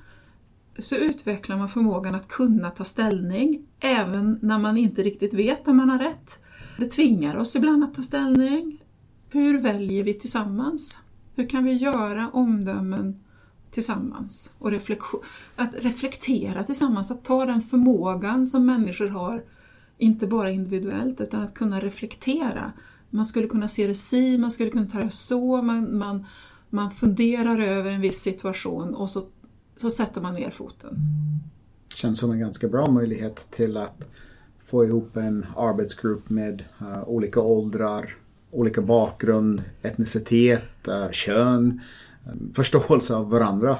så 0.79 0.95
utvecklar 0.95 1.57
man 1.57 1.69
förmågan 1.69 2.15
att 2.15 2.27
kunna 2.27 2.69
ta 2.69 2.83
ställning, 2.83 3.65
även 3.79 4.39
när 4.41 4.59
man 4.59 4.77
inte 4.77 5.03
riktigt 5.03 5.33
vet 5.33 5.67
om 5.67 5.77
man 5.77 5.89
har 5.89 5.99
rätt. 5.99 6.39
Det 6.77 6.85
tvingar 6.85 7.35
oss 7.35 7.55
ibland 7.55 7.83
att 7.83 7.93
ta 7.93 8.01
ställning. 8.01 8.82
Hur 9.33 9.61
väljer 9.61 10.03
vi 10.03 10.13
tillsammans? 10.13 11.01
Hur 11.35 11.49
kan 11.49 11.63
vi 11.63 11.73
göra 11.73 12.29
omdömen 12.33 13.23
tillsammans? 13.71 14.55
Och 14.59 14.73
att 15.55 15.73
reflektera 15.73 16.63
tillsammans, 16.63 17.11
att 17.11 17.25
ta 17.25 17.45
den 17.45 17.61
förmågan 17.61 18.47
som 18.47 18.65
människor 18.65 19.07
har, 19.07 19.43
inte 19.97 20.27
bara 20.27 20.51
individuellt, 20.51 21.21
utan 21.21 21.41
att 21.41 21.53
kunna 21.53 21.79
reflektera. 21.79 22.73
Man 23.09 23.25
skulle 23.25 23.47
kunna 23.47 23.67
se 23.67 23.87
det 23.87 23.95
si, 23.95 24.37
man 24.37 24.51
skulle 24.51 24.69
kunna 24.69 24.85
ta 24.85 24.99
det 24.99 25.11
så, 25.11 25.61
man, 25.61 25.97
man, 25.97 26.25
man 26.69 26.91
funderar 26.91 27.59
över 27.59 27.91
en 27.91 28.01
viss 28.01 28.19
situation 28.19 28.93
och 28.95 29.11
så, 29.11 29.23
så 29.75 29.89
sätter 29.89 30.21
man 30.21 30.33
ner 30.33 30.49
foten. 30.49 30.97
Känns 31.95 32.19
som 32.19 32.31
en 32.31 32.39
ganska 32.39 32.67
bra 32.67 32.91
möjlighet 32.91 33.51
till 33.51 33.77
att 33.77 34.07
få 34.65 34.85
ihop 34.85 35.17
en 35.17 35.45
arbetsgrupp 35.57 36.29
med 36.29 36.63
uh, 36.81 37.03
olika 37.03 37.41
åldrar, 37.41 38.22
olika 38.53 38.81
bakgrund, 38.81 39.63
etnicitet, 39.81 40.87
eh, 40.87 41.11
kön, 41.11 41.81
eh, 42.25 42.31
förståelse 42.55 43.15
av 43.15 43.29
varandra. 43.29 43.77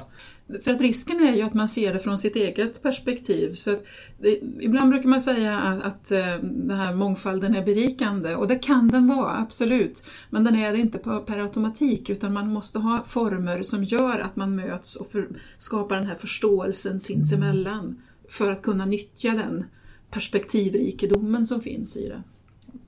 För 0.64 0.70
att 0.70 0.80
risken 0.80 1.20
är 1.20 1.36
ju 1.36 1.42
att 1.42 1.54
man 1.54 1.68
ser 1.68 1.92
det 1.92 1.98
från 1.98 2.18
sitt 2.18 2.36
eget 2.36 2.82
perspektiv. 2.82 3.52
Så 3.52 3.72
att 3.72 3.84
det, 4.18 4.40
ibland 4.60 4.90
brukar 4.90 5.08
man 5.08 5.20
säga 5.20 5.58
att, 5.58 5.82
att 5.82 6.10
eh, 6.12 6.36
den 6.42 6.78
här 6.78 6.94
mångfalden 6.94 7.54
är 7.54 7.64
berikande 7.64 8.34
och 8.34 8.48
det 8.48 8.56
kan 8.56 8.88
den 8.88 9.08
vara, 9.08 9.36
absolut. 9.36 10.06
Men 10.30 10.44
den 10.44 10.56
är 10.56 10.72
det 10.72 10.78
inte 10.78 10.98
per 10.98 11.38
automatik 11.38 12.10
utan 12.10 12.32
man 12.32 12.48
måste 12.52 12.78
ha 12.78 13.04
former 13.06 13.62
som 13.62 13.84
gör 13.84 14.20
att 14.20 14.36
man 14.36 14.56
möts 14.56 14.96
och 14.96 15.12
för, 15.12 15.28
skapar 15.58 15.96
den 15.96 16.06
här 16.06 16.16
förståelsen 16.16 17.00
sinsemellan 17.00 18.02
för 18.28 18.50
att 18.50 18.62
kunna 18.62 18.86
nyttja 18.86 19.30
den 19.30 19.64
perspektivrikedomen 20.10 21.46
som 21.46 21.60
finns 21.60 21.96
i 21.96 22.08
det. 22.08 22.22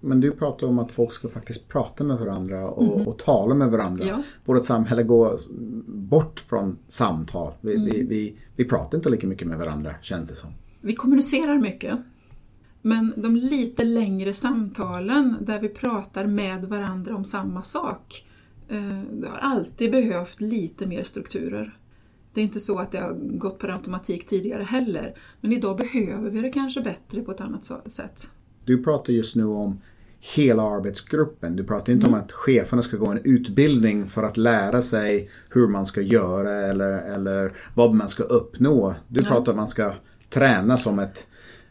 Men 0.01 0.21
du 0.21 0.31
pratar 0.31 0.67
om 0.67 0.79
att 0.79 0.93
folk 0.93 1.13
ska 1.13 1.29
faktiskt 1.29 1.69
prata 1.69 2.05
med 2.05 2.19
varandra 2.19 2.69
och, 2.69 2.95
mm. 2.95 3.07
och 3.07 3.19
tala 3.19 3.55
med 3.55 3.71
varandra. 3.71 4.05
Ja. 4.05 4.23
Vårt 4.45 4.65
samhälle 4.65 5.03
går 5.03 5.41
bort 5.87 6.41
från 6.41 6.79
samtal. 6.89 7.53
Vi, 7.61 7.75
mm. 7.75 7.85
vi, 7.85 8.03
vi, 8.03 8.39
vi 8.57 8.65
pratar 8.65 8.99
inte 8.99 9.09
lika 9.09 9.27
mycket 9.27 9.49
med 9.49 9.59
varandra 9.59 9.95
känns 10.03 10.29
det 10.29 10.35
som. 10.35 10.51
Vi 10.81 10.95
kommunicerar 10.95 11.59
mycket. 11.59 11.99
Men 12.83 13.13
de 13.17 13.37
lite 13.37 13.85
längre 13.85 14.33
samtalen 14.33 15.37
där 15.41 15.61
vi 15.61 15.69
pratar 15.69 16.27
med 16.27 16.65
varandra 16.65 17.17
om 17.17 17.25
samma 17.25 17.63
sak, 17.63 18.27
eh, 18.69 19.01
det 19.13 19.29
har 19.29 19.39
alltid 19.39 19.91
behövt 19.91 20.41
lite 20.41 20.87
mer 20.87 21.03
strukturer. 21.03 21.79
Det 22.33 22.41
är 22.41 22.45
inte 22.45 22.61
så 22.61 22.79
att 22.79 22.93
det 22.93 22.99
har 22.99 23.15
gått 23.39 23.59
per 23.59 23.69
automatik 23.69 24.27
tidigare 24.27 24.63
heller, 24.63 25.19
men 25.41 25.53
idag 25.53 25.77
behöver 25.77 26.31
vi 26.31 26.41
det 26.41 26.51
kanske 26.51 26.81
bättre 26.81 27.23
på 27.23 27.31
ett 27.31 27.41
annat 27.41 27.65
sätt. 27.87 28.31
Du 28.67 28.83
pratar 28.83 29.13
just 29.13 29.37
nu 29.37 29.45
om 29.45 29.81
hela 30.35 30.63
arbetsgruppen. 30.63 31.57
Du 31.57 31.65
pratar 31.65 31.93
inte 31.93 32.07
mm. 32.07 32.19
om 32.19 32.25
att 32.25 32.33
cheferna 32.33 32.83
ska 32.83 32.97
gå 32.97 33.07
en 33.07 33.21
utbildning 33.25 34.07
för 34.07 34.23
att 34.23 34.37
lära 34.37 34.83
sig 34.83 35.31
hur 35.51 35.69
man 35.69 35.87
ska 35.87 36.01
göra 36.01 36.51
eller, 36.51 36.93
eller 36.93 37.53
vad 37.75 37.95
man 37.95 38.09
ska 38.09 38.23
uppnå. 38.23 38.95
Du 39.09 39.21
Nej. 39.21 39.31
pratar 39.31 39.43
om 39.43 39.49
att 39.51 39.57
man 39.57 39.69
ska 39.69 39.95
träna 40.31 40.77
som 40.77 40.99
ett 40.99 41.27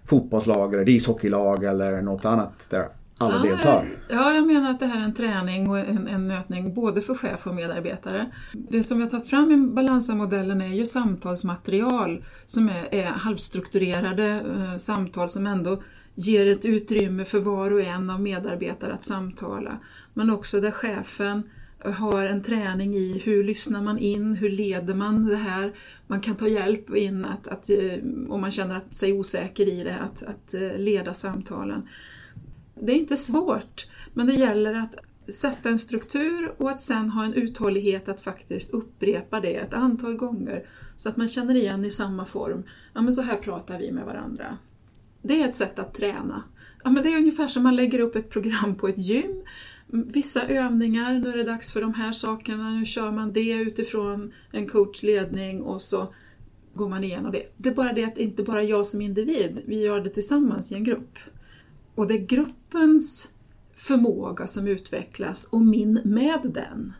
fotbollslag 0.05 0.73
eller 0.73 0.89
ishockeylag 0.89 1.63
eller 1.63 2.01
något 2.01 2.25
annat 2.25 2.67
där 2.71 2.87
alla 3.17 3.35
ja, 3.35 3.41
deltar. 3.41 3.85
Ja, 4.09 4.33
jag 4.33 4.47
menar 4.47 4.71
att 4.71 4.79
det 4.79 4.85
här 4.85 4.99
är 4.99 5.03
en 5.03 5.13
träning 5.13 5.69
och 5.69 5.79
en, 5.79 6.07
en 6.07 6.27
mötning 6.27 6.73
både 6.73 7.01
för 7.01 7.15
chef 7.15 7.47
och 7.47 7.55
medarbetare. 7.55 8.31
Det 8.53 8.83
som 8.83 8.97
vi 8.97 9.03
har 9.03 9.11
tagit 9.11 9.29
fram 9.29 9.51
i 9.51 9.57
Balansa-modellen 9.57 10.61
är 10.61 10.73
ju 10.73 10.85
samtalsmaterial 10.85 12.25
som 12.45 12.69
är, 12.69 12.95
är 12.95 13.05
halvstrukturerade 13.05 14.27
eh, 14.27 14.77
samtal 14.77 15.29
som 15.29 15.47
ändå 15.47 15.81
ger 16.15 16.47
ett 16.47 16.65
utrymme 16.65 17.25
för 17.25 17.39
var 17.39 17.73
och 17.73 17.81
en 17.81 18.09
av 18.09 18.21
medarbetare 18.21 18.93
att 18.93 19.03
samtala. 19.03 19.79
Men 20.13 20.29
också 20.29 20.61
där 20.61 20.71
chefen 20.71 21.43
har 21.93 22.27
en 22.27 22.43
träning 22.43 22.95
i 22.95 23.21
hur 23.25 23.43
lyssnar 23.43 23.81
man 23.81 23.97
in, 23.97 24.35
hur 24.35 24.49
leder 24.49 24.93
man 24.93 25.25
det 25.25 25.35
här. 25.35 25.73
Man 26.07 26.21
kan 26.21 26.35
ta 26.35 26.47
hjälp 26.47 26.95
in 26.95 27.25
att, 27.25 27.47
att 27.47 27.69
eh, 27.69 27.99
om 28.29 28.41
man 28.41 28.51
känner 28.51 28.81
sig 28.91 29.13
osäker 29.13 29.69
i 29.69 29.83
det, 29.83 29.99
att, 29.99 30.23
att 30.23 30.53
eh, 30.53 30.77
leda 30.77 31.13
samtalen. 31.13 31.87
Det 32.81 32.91
är 32.91 32.95
inte 32.95 33.17
svårt, 33.17 33.87
men 34.13 34.27
det 34.27 34.33
gäller 34.33 34.73
att 34.73 34.95
sätta 35.33 35.69
en 35.69 35.79
struktur 35.79 36.53
och 36.57 36.69
att 36.69 36.81
sen 36.81 37.09
ha 37.09 37.25
en 37.25 37.33
uthållighet 37.33 38.09
att 38.09 38.21
faktiskt 38.21 38.73
upprepa 38.73 39.39
det 39.39 39.55
ett 39.55 39.73
antal 39.73 40.15
gånger 40.15 40.67
så 40.97 41.09
att 41.09 41.17
man 41.17 41.27
känner 41.27 41.55
igen 41.55 41.85
i 41.85 41.91
samma 41.91 42.25
form. 42.25 42.63
Ja, 42.93 43.01
men 43.01 43.13
så 43.13 43.21
här 43.21 43.37
pratar 43.37 43.79
vi 43.79 43.91
med 43.91 44.05
varandra. 44.05 44.57
Det 45.27 45.41
är 45.41 45.49
ett 45.49 45.55
sätt 45.55 45.79
att 45.79 45.93
träna. 45.93 46.43
Ja, 46.83 46.89
men 46.89 47.03
det 47.03 47.13
är 47.13 47.17
ungefär 47.17 47.47
som 47.47 47.63
man 47.63 47.75
lägger 47.75 47.99
upp 47.99 48.15
ett 48.15 48.29
program 48.29 48.75
på 48.75 48.87
ett 48.87 48.97
gym. 48.97 49.41
Vissa 49.87 50.47
övningar, 50.47 51.13
nu 51.13 51.29
är 51.29 51.37
det 51.37 51.43
dags 51.43 51.73
för 51.73 51.81
de 51.81 51.93
här 51.93 52.11
sakerna, 52.11 52.69
nu 52.69 52.85
kör 52.85 53.11
man 53.11 53.33
det 53.33 53.51
utifrån 53.51 54.33
en 54.51 54.67
coachledning 54.67 55.61
och 55.61 55.81
så 55.81 56.13
går 56.73 56.89
man 56.89 57.03
igenom 57.03 57.31
det. 57.31 57.53
Det 57.57 57.69
är 57.69 57.73
bara 57.73 57.93
det 57.93 58.03
att 58.03 58.17
inte 58.17 58.43
bara 58.43 58.63
jag 58.63 58.87
som 58.87 59.01
individ, 59.01 59.61
vi 59.65 59.81
gör 59.81 60.01
det 60.01 60.09
tillsammans 60.09 60.71
i 60.71 60.75
en 60.75 60.83
grupp. 60.83 61.17
Och 61.95 62.07
det 62.07 62.13
är 62.13 62.25
gruppens 62.25 63.33
förmåga 63.75 64.47
som 64.47 64.67
utvecklas 64.67 65.49
och 65.51 65.61
min 65.61 66.01
med 66.03 66.51
den. 66.53 66.93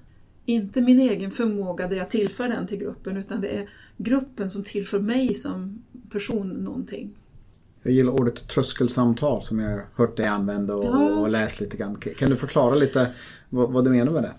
Inte 0.46 0.82
min 0.82 1.00
egen 1.00 1.32
förmåga 1.32 1.88
där 1.88 1.96
jag 1.96 2.10
tillför 2.10 2.48
den 2.48 2.68
till 2.68 2.78
gruppen 2.78 3.18
utan 3.18 3.42
det 3.42 3.48
är 3.48 3.70
gruppen 3.98 4.50
som 4.50 4.64
tillför 4.64 5.00
mig 5.00 5.34
som 5.34 5.84
person 6.10 6.50
någonting. 6.50 7.14
Jag 7.86 7.94
gillar 7.94 8.12
ordet 8.12 8.48
tröskelsamtal 8.48 9.44
som 9.44 9.60
jag 9.60 9.70
har 9.72 9.86
hört 9.96 10.18
dig 10.18 10.28
använda 10.28 10.76
och, 10.76 10.86
ja. 10.86 11.16
och 11.16 11.30
läst 11.30 11.60
lite 11.60 11.78
grann. 11.78 11.96
Kan 11.96 12.30
du 12.30 12.36
förklara 12.36 12.76
lite 12.76 13.12
vad, 13.50 13.72
vad, 13.72 13.84
du 13.86 13.90
menar 13.90 14.12
med 14.12 14.24
det? 14.24 14.34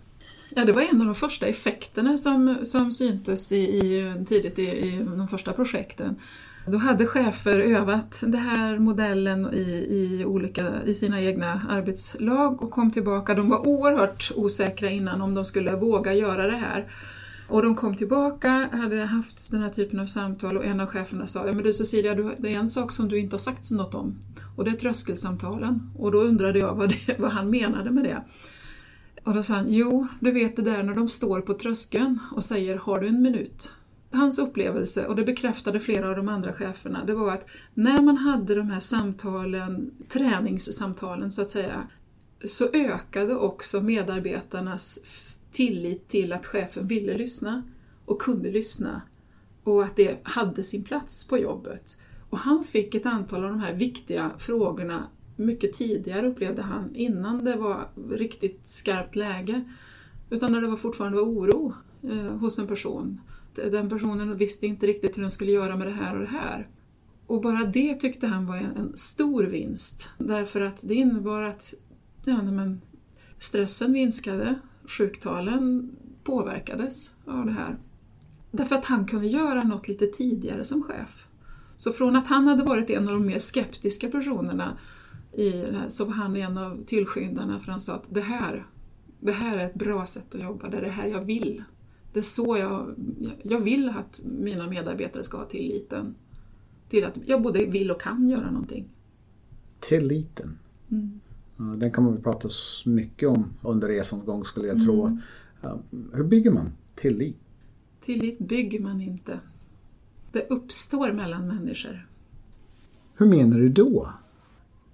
Ja, 0.48 0.64
det 0.64 0.72
var 0.72 0.82
en 0.82 1.00
av 1.00 1.06
de 1.06 1.14
första 1.14 1.46
effekterna 1.46 2.16
som, 2.16 2.56
som 2.62 2.92
syntes 2.92 3.52
i, 3.52 3.56
i 3.56 4.14
tidigt 4.28 4.58
i, 4.58 4.62
i 4.62 5.06
de 5.16 5.28
första 5.28 5.52
projekten. 5.52 6.16
Då 6.66 6.78
hade 6.78 7.06
chefer 7.06 7.60
övat 7.60 8.22
den 8.26 8.40
här 8.40 8.78
modellen 8.78 9.54
i, 9.54 9.86
i, 9.90 10.24
olika, 10.24 10.82
i 10.86 10.94
sina 10.94 11.20
egna 11.20 11.62
arbetslag 11.70 12.62
och 12.62 12.70
kom 12.70 12.90
tillbaka. 12.90 13.34
De 13.34 13.50
var 13.50 13.68
oerhört 13.68 14.32
osäkra 14.36 14.90
innan 14.90 15.22
om 15.22 15.34
de 15.34 15.44
skulle 15.44 15.76
våga 15.76 16.14
göra 16.14 16.46
det 16.46 16.56
här. 16.56 16.92
Och 17.48 17.62
de 17.62 17.74
kom 17.74 17.96
tillbaka, 17.96 18.68
hade 18.72 19.04
haft 19.04 19.50
den 19.50 19.62
här 19.62 19.70
typen 19.70 20.00
av 20.00 20.06
samtal 20.06 20.56
och 20.56 20.64
en 20.64 20.80
av 20.80 20.86
cheferna 20.86 21.26
sa 21.26 21.46
ja, 21.46 21.52
men 21.52 21.64
du 21.64 21.72
Cecilia, 21.72 22.14
det 22.14 22.54
är 22.54 22.58
en 22.58 22.68
sak 22.68 22.92
som 22.92 23.08
du 23.08 23.18
inte 23.18 23.34
har 23.34 23.38
sagt 23.38 23.70
något 23.70 23.94
om 23.94 24.18
och 24.56 24.64
det 24.64 24.70
är 24.70 24.74
tröskelsamtalen. 24.74 25.90
Och 25.98 26.12
då 26.12 26.18
undrade 26.18 26.58
jag 26.58 26.74
vad, 26.74 26.88
det, 26.88 27.18
vad 27.18 27.30
han 27.30 27.50
menade 27.50 27.90
med 27.90 28.04
det. 28.04 28.22
Och 29.24 29.34
då 29.34 29.42
sa 29.42 29.54
han, 29.54 29.66
jo, 29.68 30.06
du 30.20 30.32
vet 30.32 30.56
det 30.56 30.62
där 30.62 30.82
när 30.82 30.94
de 30.94 31.08
står 31.08 31.40
på 31.40 31.54
tröskeln 31.54 32.18
och 32.32 32.44
säger 32.44 32.76
har 32.76 33.00
du 33.00 33.06
en 33.06 33.22
minut? 33.22 33.72
hans 34.12 34.38
upplevelse, 34.38 35.06
och 35.06 35.16
det 35.16 35.24
bekräftade 35.24 35.80
flera 35.80 36.08
av 36.08 36.16
de 36.16 36.28
andra 36.28 36.52
cheferna, 36.52 37.04
det 37.04 37.14
var 37.14 37.32
att 37.32 37.46
när 37.74 38.02
man 38.02 38.16
hade 38.16 38.54
de 38.54 38.70
här 38.70 38.80
samtalen, 38.80 39.90
träningssamtalen 40.08 41.30
så 41.30 41.42
att 41.42 41.48
säga, 41.48 41.88
så 42.44 42.68
ökade 42.72 43.36
också 43.36 43.80
medarbetarnas 43.80 44.98
tillit 45.50 46.08
till 46.08 46.32
att 46.32 46.46
chefen 46.46 46.86
ville 46.86 47.18
lyssna 47.18 47.62
och 48.04 48.20
kunde 48.20 48.50
lyssna 48.50 49.02
och 49.64 49.84
att 49.84 49.96
det 49.96 50.18
hade 50.22 50.62
sin 50.62 50.84
plats 50.84 51.28
på 51.28 51.38
jobbet. 51.38 52.00
Och 52.30 52.38
han 52.38 52.64
fick 52.64 52.94
ett 52.94 53.06
antal 53.06 53.44
av 53.44 53.50
de 53.50 53.60
här 53.60 53.74
viktiga 53.74 54.30
frågorna 54.38 55.06
mycket 55.36 55.72
tidigare 55.72 56.26
upplevde 56.26 56.62
han, 56.62 56.94
innan 56.94 57.44
det 57.44 57.56
var 57.56 57.88
riktigt 58.10 58.60
skarpt 58.64 59.16
läge. 59.16 59.64
Utan 60.30 60.52
när 60.52 60.60
det 60.60 60.68
var 60.68 60.76
fortfarande 60.76 61.16
var 61.16 61.24
oro 61.24 61.74
eh, 62.02 62.38
hos 62.38 62.58
en 62.58 62.66
person 62.66 63.20
den 63.56 63.88
personen 63.88 64.36
visste 64.36 64.66
inte 64.66 64.86
riktigt 64.86 65.16
hur 65.16 65.22
den 65.22 65.30
skulle 65.30 65.50
göra 65.50 65.76
med 65.76 65.86
det 65.86 65.92
här 65.92 66.14
och 66.14 66.20
det 66.20 66.26
här. 66.26 66.68
Och 67.26 67.40
bara 67.40 67.64
det 67.64 67.94
tyckte 67.94 68.26
han 68.26 68.46
var 68.46 68.56
en, 68.56 68.92
stor 68.94 69.44
vinst, 69.44 70.10
därför 70.18 70.60
att 70.60 70.80
det 70.82 70.94
innebar 70.94 71.42
att 71.42 71.74
ja, 72.24 72.42
men, 72.42 72.80
stressen 73.38 73.92
minskade, 73.92 74.54
sjuktalen 74.86 75.96
påverkades 76.24 77.14
av 77.24 77.46
det 77.46 77.52
här. 77.52 77.78
Därför 78.50 78.74
att 78.74 78.84
han 78.84 79.06
kunde 79.06 79.26
göra 79.26 79.62
något 79.62 79.88
lite 79.88 80.06
tidigare 80.06 80.64
som 80.64 80.82
chef. 80.82 81.28
Så 81.76 81.92
från 81.92 82.16
att 82.16 82.26
han 82.26 82.48
hade 82.48 82.64
varit 82.64 82.90
en 82.90 83.08
av 83.08 83.14
de 83.14 83.26
mer 83.26 83.38
skeptiska 83.38 84.08
personerna 84.08 84.78
i 85.32 85.50
det 85.50 85.78
här, 85.78 85.88
så 85.88 86.04
var 86.04 86.12
han 86.12 86.36
en 86.36 86.58
av 86.58 86.84
tillskyndarna 86.86 87.58
för 87.58 87.70
han 87.70 87.80
sa 87.80 87.94
att 87.94 88.04
det 88.08 88.20
här, 88.20 88.66
det 89.20 89.32
här 89.32 89.58
är 89.58 89.64
ett 89.64 89.74
bra 89.74 90.06
sätt 90.06 90.34
att 90.34 90.42
jobba, 90.42 90.68
det 90.68 90.76
är 90.76 90.82
det 90.82 90.90
här 90.90 91.08
jag 91.08 91.24
vill. 91.24 91.64
Det 92.12 92.18
är 92.18 92.22
så 92.22 92.56
jag, 92.58 92.94
jag 93.42 93.60
vill 93.60 93.88
att 93.88 94.22
mina 94.24 94.66
medarbetare 94.66 95.24
ska 95.24 95.36
ha 95.36 95.44
tilliten 95.44 96.14
till 96.88 97.04
att 97.04 97.14
jag 97.26 97.42
både 97.42 97.66
vill 97.66 97.90
och 97.90 98.00
kan 98.00 98.28
göra 98.28 98.50
någonting. 98.50 98.88
Tilliten. 99.80 100.58
Mm. 100.90 101.20
Den 101.56 101.92
man 102.04 102.12
väl 102.12 102.22
prata 102.22 102.48
mycket 102.86 103.28
om 103.28 103.44
under 103.62 103.88
resans 103.88 104.24
gång 104.24 104.44
skulle 104.44 104.68
jag 104.68 104.84
tro. 104.84 105.06
Mm. 105.06 105.20
Hur 106.12 106.24
bygger 106.24 106.50
man 106.50 106.72
tillit? 106.94 107.36
Tillit 108.00 108.38
bygger 108.38 108.80
man 108.80 109.00
inte. 109.00 109.40
Det 110.32 110.46
uppstår 110.50 111.12
mellan 111.12 111.46
människor. 111.46 112.06
Hur 113.14 113.26
menar 113.26 113.58
du 113.58 113.68
då? 113.68 114.08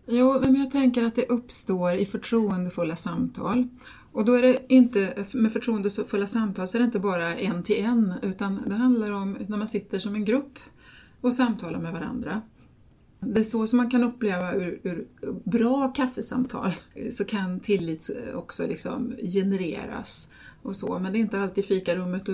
Jo, 0.06 0.40
men 0.40 0.56
jag 0.56 0.70
tänker 0.70 1.02
att 1.02 1.14
det 1.14 1.26
uppstår 1.28 1.92
i 1.92 2.06
förtroendefulla 2.06 2.96
samtal. 2.96 3.68
Och 4.12 4.24
då 4.24 4.34
är 4.34 4.42
det 4.42 4.62
inte, 4.68 5.26
med 5.32 5.52
förtroendefulla 5.52 6.26
samtal 6.26 6.68
så 6.68 6.78
är 6.78 6.80
det 6.80 6.84
inte 6.84 6.98
bara 6.98 7.36
en 7.36 7.62
till 7.62 7.84
en, 7.84 8.14
utan 8.22 8.60
det 8.66 8.74
handlar 8.74 9.10
om 9.10 9.36
när 9.46 9.58
man 9.58 9.68
sitter 9.68 9.98
som 9.98 10.14
en 10.14 10.24
grupp 10.24 10.58
och 11.20 11.34
samtalar 11.34 11.78
med 11.80 11.92
varandra. 11.92 12.42
Det 13.26 13.40
är 13.40 13.44
så 13.44 13.66
som 13.66 13.76
man 13.76 13.90
kan 13.90 14.04
uppleva 14.04 14.54
ur, 14.54 14.80
ur 14.82 15.06
bra 15.44 15.88
kaffesamtal, 15.88 16.72
eh, 16.94 17.10
så 17.10 17.24
kan 17.24 17.60
tillit 17.60 18.10
eh, 18.26 18.38
också 18.38 18.66
liksom 18.66 19.14
genereras 19.22 20.30
och 20.62 20.76
så, 20.76 20.98
men 20.98 21.12
det 21.12 21.18
är 21.18 21.20
inte 21.20 21.40
alltid 21.40 21.64
fikarummet 21.64 22.28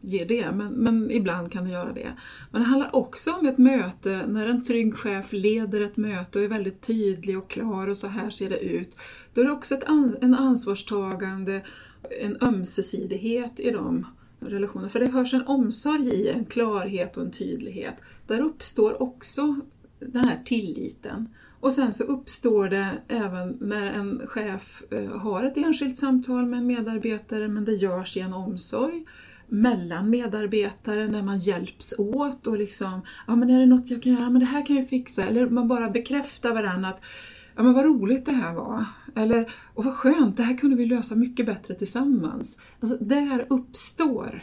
ger 0.00 0.26
det, 0.26 0.52
men, 0.52 0.72
men 0.72 1.10
ibland 1.10 1.52
kan 1.52 1.64
det 1.64 1.70
göra 1.70 1.92
det. 1.92 2.12
Men 2.50 2.60
det 2.60 2.68
handlar 2.68 2.96
också 2.96 3.30
om 3.32 3.46
ett 3.46 3.58
möte, 3.58 4.26
när 4.26 4.46
en 4.46 4.64
trygg 4.64 4.96
chef 4.96 5.32
leder 5.32 5.80
ett 5.80 5.96
möte 5.96 6.38
och 6.38 6.44
är 6.44 6.48
väldigt 6.48 6.80
tydlig 6.80 7.38
och 7.38 7.50
klar 7.50 7.86
och 7.86 7.96
så 7.96 8.08
här 8.08 8.30
ser 8.30 8.50
det 8.50 8.58
ut. 8.58 8.98
Då 9.34 9.40
är 9.40 9.44
det 9.44 9.52
också 9.52 9.74
ett 9.74 9.84
an, 9.84 10.16
en 10.20 10.34
ansvarstagande, 10.34 11.64
en 12.20 12.36
ömsesidighet 12.40 13.60
i 13.60 13.70
de 13.70 14.06
relationerna. 14.40 14.88
För 14.88 15.00
det 15.00 15.06
hörs 15.06 15.34
en 15.34 15.46
omsorg 15.46 16.08
i 16.08 16.28
en 16.28 16.44
klarhet 16.44 17.16
och 17.16 17.22
en 17.22 17.30
tydlighet. 17.30 17.94
Där 18.26 18.40
uppstår 18.40 19.02
också 19.02 19.60
den 20.12 20.24
här 20.24 20.42
tilliten. 20.44 21.28
Och 21.60 21.72
sen 21.72 21.92
så 21.92 22.04
uppstår 22.04 22.68
det 22.68 22.88
även 23.08 23.58
när 23.60 23.86
en 23.92 24.22
chef 24.26 24.82
eh, 24.90 25.16
har 25.16 25.44
ett 25.44 25.56
enskilt 25.56 25.98
samtal 25.98 26.46
med 26.46 26.58
en 26.58 26.66
medarbetare 26.66 27.48
men 27.48 27.64
det 27.64 27.72
görs 27.72 28.16
i 28.16 28.20
en 28.20 28.32
omsorg 28.32 29.04
mellan 29.48 30.10
medarbetare 30.10 31.08
när 31.08 31.22
man 31.22 31.38
hjälps 31.38 31.94
åt 31.98 32.46
och 32.46 32.58
liksom, 32.58 33.00
ja 33.26 33.36
men 33.36 33.50
är 33.50 33.60
det 33.60 33.66
något 33.66 33.90
jag 33.90 34.02
kan 34.02 34.12
göra, 34.12 34.30
men 34.30 34.40
det 34.40 34.46
här 34.46 34.66
kan 34.66 34.76
jag 34.76 34.88
fixa. 34.88 35.24
Eller 35.24 35.46
man 35.46 35.68
bara 35.68 35.90
bekräftar 35.90 36.54
varandra 36.54 36.88
att, 36.88 37.00
ja 37.56 37.62
men 37.62 37.72
vad 37.72 37.84
roligt 37.84 38.26
det 38.26 38.32
här 38.32 38.54
var. 38.54 38.84
Eller, 39.16 39.52
och 39.74 39.84
vad 39.84 39.94
skönt, 39.94 40.36
det 40.36 40.42
här 40.42 40.58
kunde 40.58 40.76
vi 40.76 40.86
lösa 40.86 41.14
mycket 41.14 41.46
bättre 41.46 41.74
tillsammans. 41.74 42.60
Alltså 42.80 43.04
där 43.04 43.46
uppstår 43.50 44.42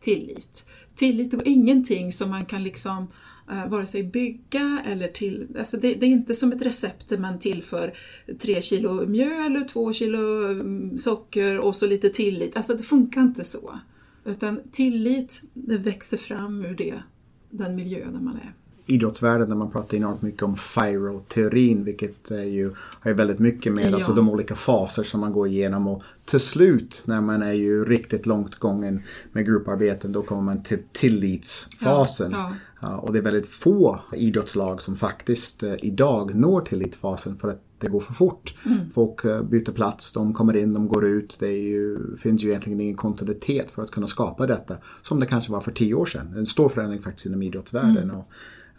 tillit. 0.00 0.68
Tillit 0.94 1.34
och 1.34 1.42
ingenting 1.44 2.12
som 2.12 2.30
man 2.30 2.44
kan 2.44 2.62
liksom 2.62 3.06
Eh, 3.50 3.68
vare 3.68 3.86
sig 3.86 4.02
bygga 4.02 4.82
eller 4.86 5.08
till... 5.08 5.46
Alltså 5.58 5.76
det, 5.76 5.94
det, 5.94 6.06
är 6.06 6.10
inte 6.10 6.34
som 6.34 6.52
ett 6.52 6.62
recept 6.62 7.08
där 7.08 7.18
man 7.18 7.38
tillför 7.38 7.94
tre 8.38 8.62
kilo 8.62 9.06
mjöl, 9.06 9.64
två 9.68 9.92
kilo 9.92 10.50
mm, 10.50 10.98
socker 10.98 11.58
och 11.58 11.76
så 11.76 11.86
lite 11.86 12.08
tillit. 12.08 12.56
Alltså 12.56 12.74
det 12.74 12.82
funkar 12.82 13.20
inte 13.20 13.44
så. 13.44 13.78
Utan 14.24 14.60
tillit, 14.72 15.42
det 15.54 15.78
växer 15.78 16.16
fram 16.16 16.64
ur 16.64 16.74
det, 16.74 17.02
den 17.50 17.76
miljö 17.76 18.04
där 18.04 18.20
man 18.20 18.36
är 18.36 18.52
idrottsvärlden 18.86 19.48
där 19.48 19.56
man 19.56 19.70
pratar 19.70 19.96
enormt 19.96 20.22
mycket 20.22 20.42
om 20.42 20.56
FIRO-teorin 20.56 21.84
vilket 21.84 22.30
är 22.30 22.42
ju, 22.42 22.72
har 23.00 23.12
väldigt 23.12 23.38
mycket 23.38 23.72
med 23.72 23.90
ja. 23.90 23.94
alltså 23.94 24.12
de 24.12 24.28
olika 24.28 24.54
faser 24.54 25.02
som 25.02 25.20
man 25.20 25.32
går 25.32 25.48
igenom 25.48 25.88
och 25.88 26.02
till 26.24 26.40
slut 26.40 27.04
när 27.06 27.20
man 27.20 27.42
är 27.42 27.52
ju 27.52 27.84
riktigt 27.84 28.26
långt 28.26 28.54
gången 28.54 29.02
med 29.32 29.46
grupparbeten 29.46 30.12
då 30.12 30.22
kommer 30.22 30.42
man 30.42 30.62
till 30.62 30.78
tillitsfasen. 30.92 32.30
Ja, 32.32 32.52
ja. 32.80 32.96
och 32.96 33.12
det 33.12 33.18
är 33.18 33.22
väldigt 33.22 33.48
få 33.48 34.00
idrottslag 34.12 34.82
som 34.82 34.96
faktiskt 34.96 35.62
eh, 35.62 35.74
idag 35.82 36.34
når 36.34 36.60
tillitsfasen 36.60 37.36
för 37.36 37.48
att 37.48 37.62
det 37.82 37.88
går 37.88 38.00
för 38.00 38.14
fort. 38.14 38.54
Mm. 38.66 38.90
Folk 38.90 39.24
eh, 39.24 39.42
byter 39.42 39.72
plats, 39.72 40.12
de 40.12 40.34
kommer 40.34 40.56
in, 40.56 40.72
de 40.72 40.88
går 40.88 41.04
ut. 41.06 41.36
Det 41.40 41.52
ju, 41.52 42.16
finns 42.16 42.44
ju 42.44 42.48
egentligen 42.48 42.80
ingen 42.80 42.96
kontinuitet 42.96 43.70
för 43.70 43.82
att 43.82 43.90
kunna 43.90 44.06
skapa 44.06 44.46
detta. 44.46 44.76
Som 45.02 45.20
det 45.20 45.26
kanske 45.26 45.52
var 45.52 45.60
för 45.60 45.72
tio 45.72 45.94
år 45.94 46.06
sedan. 46.06 46.34
En 46.36 46.46
stor 46.46 46.68
förändring 46.68 47.02
faktiskt 47.02 47.26
inom 47.26 47.42
idrottsvärlden. 47.42 47.96
Mm. 47.96 48.16
Och 48.16 48.28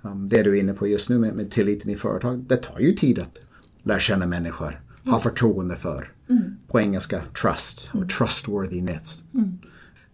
det 0.04 0.44
du 0.44 0.58
är 0.58 0.62
inne 0.62 0.74
på 0.74 0.88
just 0.88 1.10
nu 1.10 1.20
med, 1.20 1.36
med 1.36 1.52
tilliten 1.52 1.92
i 1.92 1.96
företag, 1.96 2.39
det 2.39 2.58
tar 2.58 2.80
ju 2.80 2.94
tid 2.94 3.20
att 3.20 3.39
lära 3.84 4.00
känna 4.00 4.26
människor, 4.26 4.68
mm. 4.68 5.13
ha 5.13 5.20
förtroende 5.20 5.76
för. 5.76 6.12
Mm. 6.30 6.58
På 6.68 6.80
engelska 6.80 7.24
trust, 7.42 7.92
mm. 7.94 8.08
trustworthiness. 8.08 9.24
Mm. 9.34 9.60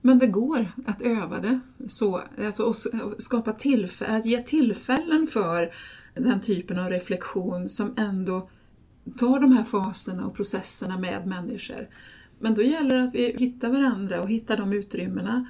Men 0.02 0.20
det 0.20 0.28
går 0.28 0.72
att 0.86 1.02
öva 1.02 1.40
det, 1.40 1.60
så, 1.88 2.22
alltså 2.46 2.70
att 2.70 2.78
skapa 3.24 3.54
tillfällen, 3.54 4.16
att 4.16 4.26
ge 4.26 4.44
tillfällen 4.44 5.28
för 5.28 5.74
den 6.14 6.42
typen 6.42 6.80
av 6.80 6.90
reflektion 6.90 7.70
som 7.70 7.94
ändå 7.98 8.50
tar 9.18 9.40
de 9.40 9.52
här 9.52 9.64
faserna 9.64 10.26
och 10.26 10.36
processerna 10.36 10.98
med 10.98 11.28
människor. 11.28 11.88
Men 12.40 12.56
då 12.56 12.62
gäller 12.62 12.98
det 12.98 13.04
att 13.04 13.16
vi 13.16 13.36
hittar 13.38 13.70
varandra 13.70 14.22
och 14.22 14.30
hittar 14.30 14.58
de 14.58 14.74
utrymmena. 14.74 15.46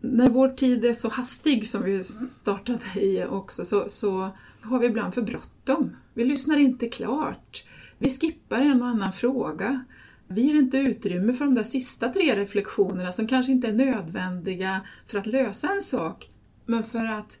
När 0.00 0.28
vår 0.28 0.48
tid 0.48 0.84
är 0.84 0.92
så 0.92 1.08
hastig 1.08 1.68
som 1.68 1.82
vi 1.84 2.04
startade 2.04 3.00
i 3.00 3.24
också 3.24 3.64
så, 3.64 3.88
så 3.88 4.30
har 4.62 4.78
vi 4.78 4.86
ibland 4.86 5.14
för 5.14 5.22
bråttom. 5.22 5.96
Vi 6.14 6.24
lyssnar 6.24 6.56
inte 6.56 6.88
klart. 6.88 7.64
Vi 7.98 8.10
skippar 8.10 8.60
en 8.60 8.82
och 8.82 8.88
annan 8.88 9.12
fråga. 9.12 9.84
Vi 10.28 10.42
ger 10.42 10.54
inte 10.54 10.78
utrymme 10.78 11.32
för 11.32 11.44
de 11.44 11.54
där 11.54 11.62
sista 11.62 12.08
tre 12.08 12.36
reflektionerna 12.36 13.12
som 13.12 13.26
kanske 13.26 13.52
inte 13.52 13.68
är 13.68 13.72
nödvändiga 13.72 14.80
för 15.06 15.18
att 15.18 15.26
lösa 15.26 15.74
en 15.74 15.82
sak, 15.82 16.30
men 16.66 16.84
för 16.84 17.06
att 17.06 17.40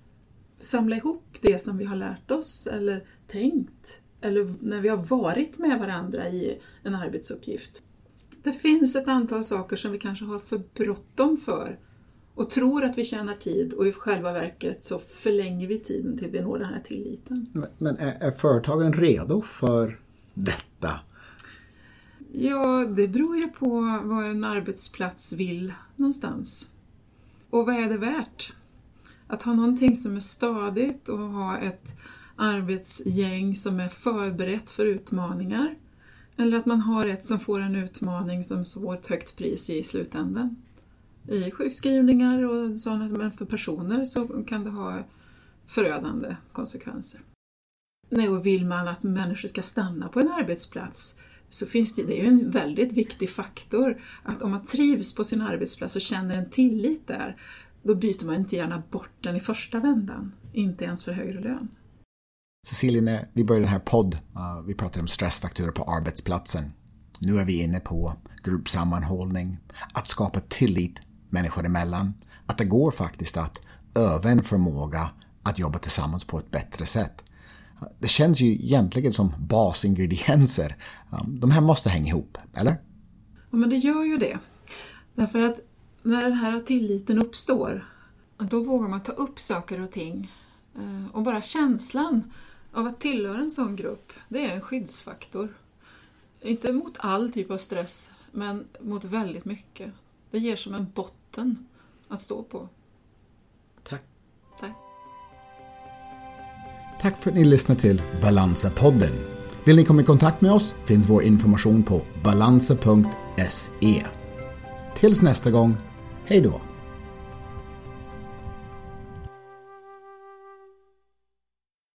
samla 0.60 0.96
ihop 0.96 1.38
det 1.40 1.58
som 1.58 1.78
vi 1.78 1.84
har 1.84 1.96
lärt 1.96 2.30
oss 2.30 2.66
eller 2.66 3.04
tänkt, 3.28 4.00
eller 4.20 4.54
när 4.60 4.80
vi 4.80 4.88
har 4.88 5.04
varit 5.04 5.58
med 5.58 5.78
varandra 5.78 6.28
i 6.28 6.58
en 6.82 6.94
arbetsuppgift. 6.94 7.82
Det 8.42 8.52
finns 8.52 8.96
ett 8.96 9.08
antal 9.08 9.44
saker 9.44 9.76
som 9.76 9.92
vi 9.92 9.98
kanske 9.98 10.24
har 10.24 10.38
för 10.38 10.62
bråttom 10.74 11.36
för 11.36 11.78
och 12.36 12.50
tror 12.50 12.84
att 12.84 12.98
vi 12.98 13.04
tjänar 13.04 13.34
tid 13.34 13.72
och 13.72 13.86
i 13.86 13.92
själva 13.92 14.32
verket 14.32 14.84
så 14.84 14.98
förlänger 14.98 15.68
vi 15.68 15.78
tiden 15.78 16.18
till 16.18 16.30
vi 16.30 16.40
når 16.40 16.58
den 16.58 16.68
här 16.68 16.80
tilliten. 16.80 17.46
Men, 17.52 17.68
men 17.78 17.96
är, 17.96 18.16
är 18.20 18.30
företagen 18.30 18.92
redo 18.92 19.42
för 19.42 20.00
detta? 20.34 21.00
Ja, 22.32 22.86
det 22.96 23.08
beror 23.08 23.36
ju 23.36 23.48
på 23.48 24.00
vad 24.04 24.24
en 24.24 24.44
arbetsplats 24.44 25.32
vill 25.32 25.72
någonstans. 25.96 26.70
Och 27.50 27.66
vad 27.66 27.74
är 27.74 27.88
det 27.88 27.98
värt? 27.98 28.54
Att 29.26 29.42
ha 29.42 29.52
någonting 29.52 29.96
som 29.96 30.16
är 30.16 30.20
stadigt 30.20 31.08
och 31.08 31.18
ha 31.18 31.58
ett 31.58 31.96
arbetsgäng 32.36 33.54
som 33.54 33.80
är 33.80 33.88
förberett 33.88 34.70
för 34.70 34.86
utmaningar. 34.86 35.74
Eller 36.36 36.56
att 36.56 36.66
man 36.66 36.80
har 36.80 37.06
ett 37.06 37.24
som 37.24 37.38
får 37.38 37.60
en 37.60 37.76
utmaning 37.76 38.44
som 38.44 38.64
får 38.64 38.94
ett 38.94 39.06
högt 39.06 39.36
pris 39.36 39.70
i 39.70 39.82
slutändan 39.82 40.56
i 41.28 41.50
sjukskrivningar 41.50 42.44
och 42.44 42.78
sådant, 42.80 43.12
men 43.12 43.32
för 43.32 43.44
personer 43.44 44.04
så 44.04 44.26
kan 44.26 44.64
det 44.64 44.70
ha 44.70 45.04
förödande 45.66 46.36
konsekvenser. 46.52 47.20
Nej, 48.10 48.28
och 48.28 48.46
vill 48.46 48.66
man 48.66 48.88
att 48.88 49.02
människor 49.02 49.48
ska 49.48 49.62
stanna 49.62 50.08
på 50.08 50.20
en 50.20 50.28
arbetsplats 50.28 51.16
så 51.48 51.66
finns 51.66 51.94
det, 51.94 52.02
det 52.02 52.20
är 52.20 52.22
ju 52.22 52.28
en 52.28 52.50
väldigt 52.50 52.92
viktig 52.92 53.30
faktor 53.30 54.02
att 54.22 54.42
om 54.42 54.50
man 54.50 54.64
trivs 54.64 55.14
på 55.14 55.24
sin 55.24 55.40
arbetsplats 55.40 55.96
och 55.96 56.02
känner 56.02 56.36
en 56.36 56.50
tillit 56.50 57.06
där, 57.06 57.36
då 57.82 57.94
byter 57.94 58.26
man 58.26 58.34
inte 58.34 58.56
gärna 58.56 58.82
bort 58.90 59.10
den 59.20 59.36
i 59.36 59.40
första 59.40 59.80
vändan, 59.80 60.32
inte 60.52 60.84
ens 60.84 61.04
för 61.04 61.12
högre 61.12 61.40
lön. 61.40 61.68
Cecilia, 62.66 63.02
när 63.02 63.28
vi 63.32 63.44
började 63.44 63.64
den 63.64 63.72
här 63.72 63.78
podd, 63.78 64.18
vi 64.66 64.74
pratade 64.74 65.00
om 65.00 65.08
stressfaktorer 65.08 65.72
på 65.72 65.84
arbetsplatsen. 65.84 66.72
Nu 67.18 67.38
är 67.38 67.44
vi 67.44 67.62
inne 67.62 67.80
på 67.80 68.16
gruppsammanhållning, 68.44 69.58
att 69.92 70.06
skapa 70.06 70.40
tillit 70.40 71.00
människor 71.36 71.66
emellan. 71.66 72.14
Att 72.46 72.58
det 72.58 72.64
går 72.64 72.90
faktiskt 72.90 73.36
att 73.36 73.60
öva 73.94 74.30
en 74.30 74.44
förmåga 74.44 75.10
att 75.42 75.58
jobba 75.58 75.78
tillsammans 75.78 76.24
på 76.24 76.38
ett 76.38 76.50
bättre 76.50 76.86
sätt. 76.86 77.22
Det 77.98 78.08
känns 78.08 78.40
ju 78.40 78.46
egentligen 78.46 79.12
som 79.12 79.32
basingredienser. 79.38 80.76
De 81.26 81.50
här 81.50 81.60
måste 81.60 81.90
hänga 81.90 82.08
ihop, 82.08 82.38
eller? 82.54 82.76
Ja, 83.50 83.56
men 83.56 83.70
det 83.70 83.76
gör 83.76 84.04
ju 84.04 84.16
det. 84.18 84.38
Därför 85.14 85.38
att 85.38 85.60
när 86.02 86.22
den 86.22 86.32
här 86.32 86.60
tilliten 86.60 87.18
uppstår, 87.18 87.88
då 88.38 88.62
vågar 88.62 88.88
man 88.88 89.02
ta 89.02 89.12
upp 89.12 89.40
saker 89.40 89.80
och 89.80 89.92
ting. 89.92 90.32
Eh, 90.74 91.16
och 91.16 91.22
bara 91.22 91.42
känslan 91.42 92.32
av 92.72 92.86
att 92.86 93.00
tillhöra 93.00 93.38
en 93.38 93.50
sån 93.50 93.76
grupp, 93.76 94.12
det 94.28 94.50
är 94.50 94.54
en 94.54 94.60
skyddsfaktor. 94.60 95.56
Inte 96.40 96.72
mot 96.72 96.96
all 96.98 97.32
typ 97.32 97.50
av 97.50 97.58
stress, 97.58 98.12
men 98.32 98.64
mot 98.80 99.04
väldigt 99.04 99.44
mycket. 99.44 99.92
Det 100.30 100.38
ger 100.38 100.56
som 100.56 100.74
en 100.74 100.86
botten 100.94 101.25
botten 101.36 101.56
att 102.08 102.20
stå 102.20 102.42
på. 102.42 102.68
Tack. 103.88 104.02
Tack. 104.60 104.72
Tack 107.00 107.16
för 107.16 107.30
att 107.30 107.36
ni 107.36 107.44
lyssnade 107.44 107.80
till 107.80 108.02
Balansa-podden. 108.22 109.12
Vill 109.64 109.76
ni 109.76 109.84
komma 109.84 110.02
i 110.02 110.04
kontakt 110.04 110.40
med 110.40 110.52
oss 110.52 110.74
finns 110.84 111.08
vår 111.08 111.22
information 111.22 111.82
på 111.82 112.02
balansa.se. 112.24 114.06
Tills 114.96 115.22
nästa 115.22 115.50
gång, 115.50 115.76
hej 116.24 116.40
då! 116.40 116.60